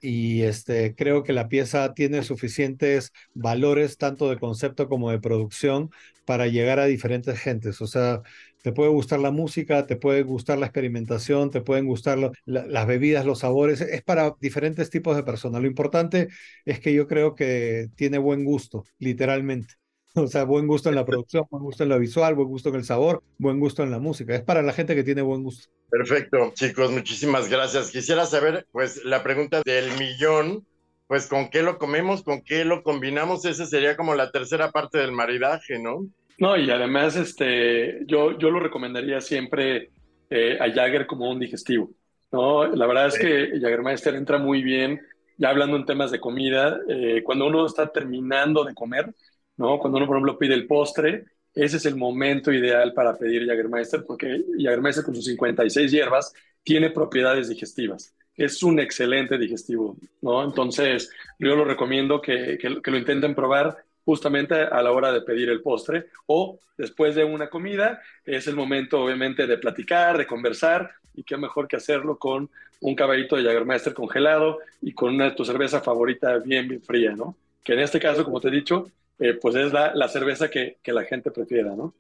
y 0.10 0.44
este, 0.44 0.96
creo 0.96 1.24
que 1.24 1.34
la 1.34 1.50
pieza 1.50 1.94
tiene 1.94 2.24
suficientes 2.24 3.12
valores, 3.34 3.98
tanto 3.98 4.30
de 4.30 4.38
concepto 4.40 4.88
como 4.88 5.12
de 5.12 5.20
producción, 5.20 5.90
para 6.26 6.48
llegar 6.48 6.80
a 6.80 6.86
diferentes 6.86 7.38
gentes. 7.40 7.82
O 7.82 7.88
sea, 7.88 8.22
te 8.62 8.72
puede 8.72 8.90
gustar 8.90 9.20
la 9.20 9.32
música, 9.32 9.86
te 9.86 9.98
puede 9.98 10.24
gustar 10.24 10.58
la 10.60 10.68
experimentación, 10.68 11.52
te 11.52 11.62
pueden 11.62 11.86
gustar 11.86 12.18
las 12.46 12.88
bebidas, 12.88 13.26
los 13.26 13.40
sabores. 13.40 13.82
Es 13.82 14.02
para 14.04 14.34
diferentes 14.40 14.90
tipos 14.90 15.16
de 15.18 15.24
personas. 15.24 15.62
Lo 15.62 15.68
importante 15.68 16.30
es 16.66 16.80
que 16.80 16.94
yo 16.94 17.08
creo 17.08 17.36
que 17.36 17.90
tiene 17.96 18.18
buen 18.18 18.46
gusto, 18.46 18.86
literalmente. 19.00 19.76
O 20.16 20.28
sea, 20.28 20.46
buen 20.46 20.68
gusto 20.68 20.90
en 20.90 20.96
la 20.96 21.06
producción, 21.06 21.46
buen 21.50 21.64
gusto 21.64 21.84
en 21.84 21.90
lo 21.90 22.00
visual, 22.00 22.34
buen 22.34 22.48
gusto 22.48 22.70
en 22.70 22.76
el 22.76 22.84
sabor, 22.84 23.24
buen 23.38 23.60
gusto 23.60 23.84
en 23.84 23.92
la 23.92 24.00
música. 24.00 24.36
Es 24.36 24.42
para 24.42 24.62
la 24.62 24.74
gente 24.74 24.96
que 24.96 25.04
tiene 25.04 25.22
buen 25.22 25.44
gusto. 25.44 25.70
Perfecto, 25.90 26.52
chicos, 26.56 26.92
muchísimas 26.92 27.50
gracias. 27.50 27.92
Quisiera 27.92 28.26
saber, 28.26 28.68
pues, 28.72 29.04
la 29.06 29.24
pregunta 29.24 29.62
del 29.64 29.92
millón, 29.98 30.66
pues, 31.08 31.28
¿con 31.28 31.50
qué 31.50 31.62
lo 31.62 31.78
comemos? 31.78 32.24
¿Con 32.24 32.42
qué 32.42 32.66
lo 32.66 32.84
combinamos? 32.84 33.46
Esa 33.46 33.66
sería 33.66 33.96
como 33.96 34.16
la 34.16 34.32
tercera 34.32 34.72
parte 34.72 34.98
del 34.98 35.12
maridaje, 35.12 35.80
¿no? 35.80 36.08
No, 36.40 36.58
y 36.58 36.70
además, 36.70 37.16
este, 37.16 38.06
yo, 38.06 38.38
yo 38.38 38.52
lo 38.52 38.60
recomendaría 38.60 39.22
siempre 39.22 39.92
eh, 40.30 40.58
a 40.60 40.72
Jagger 40.72 41.08
como 41.08 41.30
un 41.30 41.40
digestivo, 41.40 41.92
¿no? 42.32 42.68
La 42.68 42.86
verdad 42.86 43.08
es 43.08 43.18
que 43.18 43.60
Jaggermeister 43.60 44.16
entra 44.16 44.38
muy 44.38 44.62
bien, 44.62 45.02
ya 45.38 45.50
hablando 45.50 45.78
en 45.78 45.86
temas 45.86 46.12
de 46.12 46.20
comida, 46.20 46.80
eh, 46.90 47.22
cuando 47.24 47.48
uno 47.48 47.66
está 47.66 47.88
terminando 47.92 48.64
de 48.64 48.74
comer, 48.74 49.14
¿no? 49.58 49.80
Cuando 49.80 49.98
uno, 49.98 50.08
por 50.08 50.18
ejemplo, 50.18 50.38
pide 50.38 50.54
el 50.54 50.68
postre, 50.68 51.26
ese 51.54 51.78
es 51.78 51.86
el 51.86 51.96
momento 51.96 52.54
ideal 52.54 52.94
para 52.94 53.18
pedir 53.18 53.48
Jagermeister, 53.48 54.06
porque 54.06 54.44
Jagermeister 54.60 55.04
con 55.04 55.16
sus 55.16 55.26
56 55.26 55.92
hierbas 55.92 56.34
tiene 56.64 56.92
propiedades 56.92 57.50
digestivas. 57.50 58.14
Es 58.36 58.62
un 58.62 58.80
excelente 58.80 59.40
digestivo, 59.40 59.98
¿no? 60.22 60.44
Entonces, 60.44 61.10
yo 61.40 61.56
lo 61.56 61.66
recomiendo 61.66 62.22
que, 62.22 62.60
que, 62.60 62.70
lo 62.70 62.98
intenten 62.98 63.34
probar 63.34 63.76
justamente 64.06 64.54
a 64.54 64.82
la 64.84 64.92
hora 64.92 65.12
de 65.12 65.22
pedir 65.22 65.50
el 65.50 65.62
postre 65.62 66.06
o 66.28 66.60
después 66.78 67.16
de 67.16 67.24
una 67.24 67.50
comida. 67.50 68.02
Es 68.24 68.46
el 68.46 68.56
momento, 68.56 69.02
obviamente, 69.02 69.48
de 69.48 69.58
platicar, 69.58 70.18
de 70.18 70.28
conversar 70.28 70.92
y 71.16 71.24
qué 71.24 71.38
mejor 71.38 71.68
que 71.68 71.78
hacerlo 71.78 72.20
con 72.20 72.50
un 72.82 72.96
caballito 72.96 73.36
de 73.36 73.44
Jagermeister 73.44 73.96
congelado 73.96 74.60
y 74.82 74.94
con 74.94 75.16
una 75.16 75.34
tu 75.34 75.44
cerveza 75.44 75.82
favorita 75.82 76.38
bien, 76.38 76.68
bien 76.68 76.84
fría, 76.84 77.16
¿no? 77.16 77.36
Que 77.64 77.74
en 77.74 77.80
este 77.80 78.00
caso, 78.00 78.24
como 78.24 78.40
te 78.40 78.50
he 78.50 78.52
dicho, 78.52 78.92
eh, 79.20 79.34
pues 79.42 79.56
es 79.56 79.74
la, 79.74 79.94
la 79.96 80.08
cerveza 80.08 80.50
que, 80.50 80.78
que, 80.82 80.94
la 80.94 81.04
gente 81.04 81.32
prefiera, 81.32 81.76
¿no? 81.76 81.96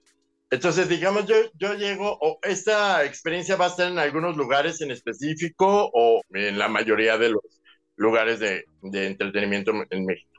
Entonces, 0.49 0.87
digamos, 0.87 1.25
yo, 1.25 1.35
yo 1.55 1.73
llego, 1.73 2.17
o 2.21 2.39
esta 2.41 3.03
experiencia 3.03 3.55
va 3.57 3.65
a 3.65 3.69
estar 3.69 3.91
en 3.91 3.99
algunos 3.99 4.37
lugares 4.37 4.79
en 4.81 4.91
específico 4.91 5.89
o 5.93 6.21
en 6.33 6.57
la 6.57 6.69
mayoría 6.69 7.17
de 7.17 7.29
los 7.31 7.41
lugares 7.97 8.39
de, 8.39 8.65
de 8.81 9.07
entretenimiento 9.07 9.73
en 9.89 10.05
México. 10.05 10.29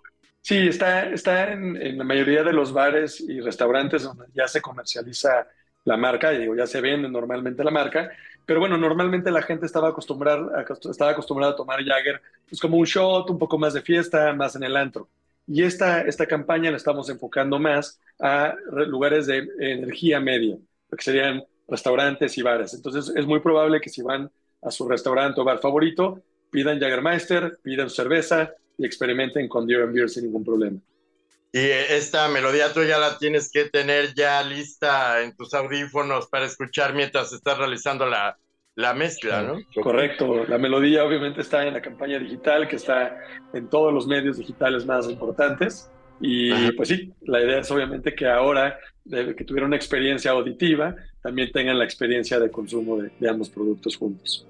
Sí, 0.40 0.68
está, 0.68 1.10
está 1.10 1.52
en, 1.52 1.76
en, 1.76 1.98
la 1.98 2.04
mayoría 2.04 2.42
de 2.42 2.52
los 2.52 2.72
bares 2.72 3.20
y 3.20 3.40
restaurantes 3.40 4.04
donde 4.04 4.24
ya 4.32 4.48
se 4.48 4.62
comercializa 4.62 5.46
la 5.84 5.96
marca, 5.96 6.30
digo, 6.30 6.54
ya 6.54 6.66
se 6.66 6.80
vende 6.80 7.08
normalmente 7.08 7.64
la 7.64 7.70
marca, 7.70 8.10
pero 8.46 8.60
bueno, 8.60 8.78
normalmente 8.78 9.30
la 9.30 9.42
gente 9.42 9.66
estaba 9.66 9.88
acostumbrada, 9.88 10.64
estaba 10.90 11.10
acostumbrada 11.10 11.52
a 11.52 11.56
tomar 11.56 11.84
Jagger 11.84 12.22
pues 12.48 12.58
como 12.60 12.78
un 12.78 12.86
shot, 12.86 13.28
un 13.28 13.38
poco 13.38 13.58
más 13.58 13.74
de 13.74 13.82
fiesta, 13.82 14.32
más 14.32 14.56
en 14.56 14.62
el 14.62 14.74
antro. 14.74 15.08
Y 15.48 15.62
esta, 15.62 16.02
esta 16.02 16.26
campaña 16.26 16.70
la 16.70 16.76
estamos 16.76 17.08
enfocando 17.08 17.58
más 17.58 17.98
a 18.20 18.54
lugares 18.86 19.26
de 19.26 19.48
energía 19.58 20.20
media, 20.20 20.58
que 20.90 21.02
serían 21.02 21.42
restaurantes 21.66 22.36
y 22.36 22.42
bares. 22.42 22.74
Entonces 22.74 23.12
es 23.16 23.26
muy 23.26 23.40
probable 23.40 23.80
que 23.80 23.88
si 23.88 24.02
van 24.02 24.30
a 24.62 24.70
su 24.70 24.86
restaurante 24.86 25.40
o 25.40 25.44
bar 25.44 25.58
favorito, 25.58 26.22
pidan 26.50 26.78
Jagermeister, 26.78 27.58
pidan 27.62 27.88
cerveza 27.88 28.52
y 28.76 28.84
experimenten 28.84 29.48
con 29.48 29.66
Deer 29.66 29.82
and 29.82 29.94
Beer 29.94 30.10
sin 30.10 30.24
ningún 30.24 30.44
problema. 30.44 30.78
Y 31.50 31.60
esta 31.60 32.28
melodía 32.28 32.72
tú 32.74 32.82
ya 32.84 32.98
la 32.98 33.16
tienes 33.18 33.50
que 33.50 33.64
tener 33.64 34.14
ya 34.14 34.42
lista 34.42 35.22
en 35.22 35.34
tus 35.34 35.54
audífonos 35.54 36.26
para 36.28 36.44
escuchar 36.44 36.94
mientras 36.94 37.32
estás 37.32 37.56
realizando 37.56 38.04
la, 38.04 38.36
la 38.78 38.94
mezcla, 38.94 39.42
¿no? 39.42 39.58
Correcto. 39.82 40.44
La 40.46 40.56
melodía 40.56 41.04
obviamente 41.04 41.40
está 41.40 41.66
en 41.66 41.74
la 41.74 41.82
campaña 41.82 42.20
digital, 42.20 42.68
que 42.68 42.76
está 42.76 43.18
en 43.52 43.68
todos 43.68 43.92
los 43.92 44.06
medios 44.06 44.38
digitales 44.38 44.86
más 44.86 45.10
importantes. 45.10 45.90
Y 46.20 46.70
pues 46.72 46.88
sí, 46.88 47.12
la 47.22 47.42
idea 47.42 47.58
es 47.58 47.68
obviamente 47.72 48.14
que 48.14 48.28
ahora 48.28 48.78
que 49.10 49.44
tuvieron 49.44 49.68
una 49.70 49.76
experiencia 49.76 50.30
auditiva, 50.30 50.94
también 51.20 51.50
tengan 51.50 51.76
la 51.76 51.84
experiencia 51.84 52.38
de 52.38 52.52
consumo 52.52 52.98
de, 52.98 53.28
ambos 53.28 53.50
productos 53.50 53.96
juntos. 53.96 54.46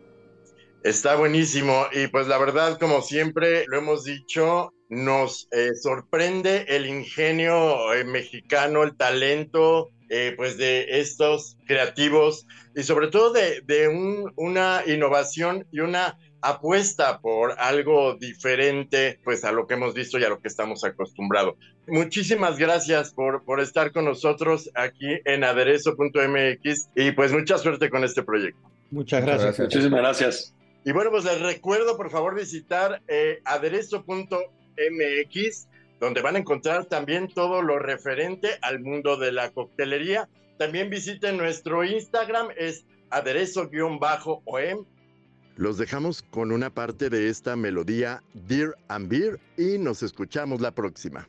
Está 0.83 1.17
buenísimo 1.17 1.87
y 1.93 2.09
pues 2.09 2.29
la 2.29 2.37
verdad, 2.37 2.79
como 2.79 3.01
siempre 3.01 3.65
lo 3.67 3.79
hemos 3.79 4.05
dicho, 4.05 4.75
nos 4.91 5.49
eh, 5.53 5.75
sorprende 5.75 6.67
el 6.69 6.85
ingenio 6.87 7.95
eh, 7.95 8.05
mexicano, 8.05 8.83
el 8.83 8.95
talento, 8.95 9.89
eh, 10.09 10.35
pues 10.37 10.57
de 10.57 11.01
estos 11.01 11.57
creativos 11.67 12.47
y 12.75 12.83
sobre 12.83 13.09
todo 13.09 13.33
de, 13.33 13.61
de 13.63 13.89
un, 13.89 14.33
una 14.37 14.83
innovación 14.87 15.67
y 15.71 15.81
una 15.81 16.19
apuesta 16.41 17.21
por 17.21 17.55
algo 17.59 18.15
diferente 18.15 19.19
pues 19.25 19.45
a 19.45 19.53
lo 19.53 19.67
que 19.67 19.75
hemos 19.75 19.95
visto 19.95 20.19
y 20.19 20.25
a 20.25 20.29
lo 20.29 20.41
que 20.41 20.49
estamos 20.49 20.85
acostumbrados. 20.85 21.55
Muchísimas 21.87 22.59
gracias 22.59 23.13
por, 23.13 23.45
por 23.45 23.61
estar 23.61 23.93
con 23.93 24.05
nosotros 24.05 24.71
aquí 24.75 25.09
en 25.25 25.45
aderezo.mx 25.45 26.91
y 26.95 27.13
pues 27.13 27.33
mucha 27.33 27.59
suerte 27.59 27.91
con 27.91 28.05
este 28.05 28.23
proyecto. 28.23 28.61
Muchas 28.91 29.25
gracias. 29.25 29.59
Muchísimas 29.59 30.01
gracias. 30.01 30.55
Y 30.85 30.93
bueno, 30.93 31.11
pues 31.11 31.25
les 31.25 31.41
recuerdo 31.41 31.97
por 31.97 32.11
favor 32.11 32.35
visitar 32.35 33.03
eh, 33.09 33.41
aderezo.mx 33.45 35.69
donde 36.01 36.23
van 36.23 36.37
a 36.37 36.39
encontrar 36.39 36.87
también 36.87 37.29
todo 37.29 37.63
lo 37.63 37.79
referente 37.79 38.59
al 38.63 38.81
mundo 38.81 39.17
de 39.17 39.33
la 39.33 39.51
coctelería. 39.51 40.29
También 40.59 40.91
visiten 40.91 41.37
nuestro 41.37 41.85
Instagram, 41.85 42.49
es 42.57 42.85
aderezo-oem. 43.11 44.85
Los 45.57 45.77
dejamos 45.79 46.23
con 46.23 46.53
una 46.53 46.71
parte 46.71 47.11
de 47.11 47.29
esta 47.29 47.57
melodía 47.57 48.23
Dear 48.33 48.77
and 48.89 49.09
Beer 49.09 49.41
y 49.57 49.79
nos 49.79 50.03
escuchamos 50.03 50.61
la 50.61 50.71
próxima. 50.71 51.29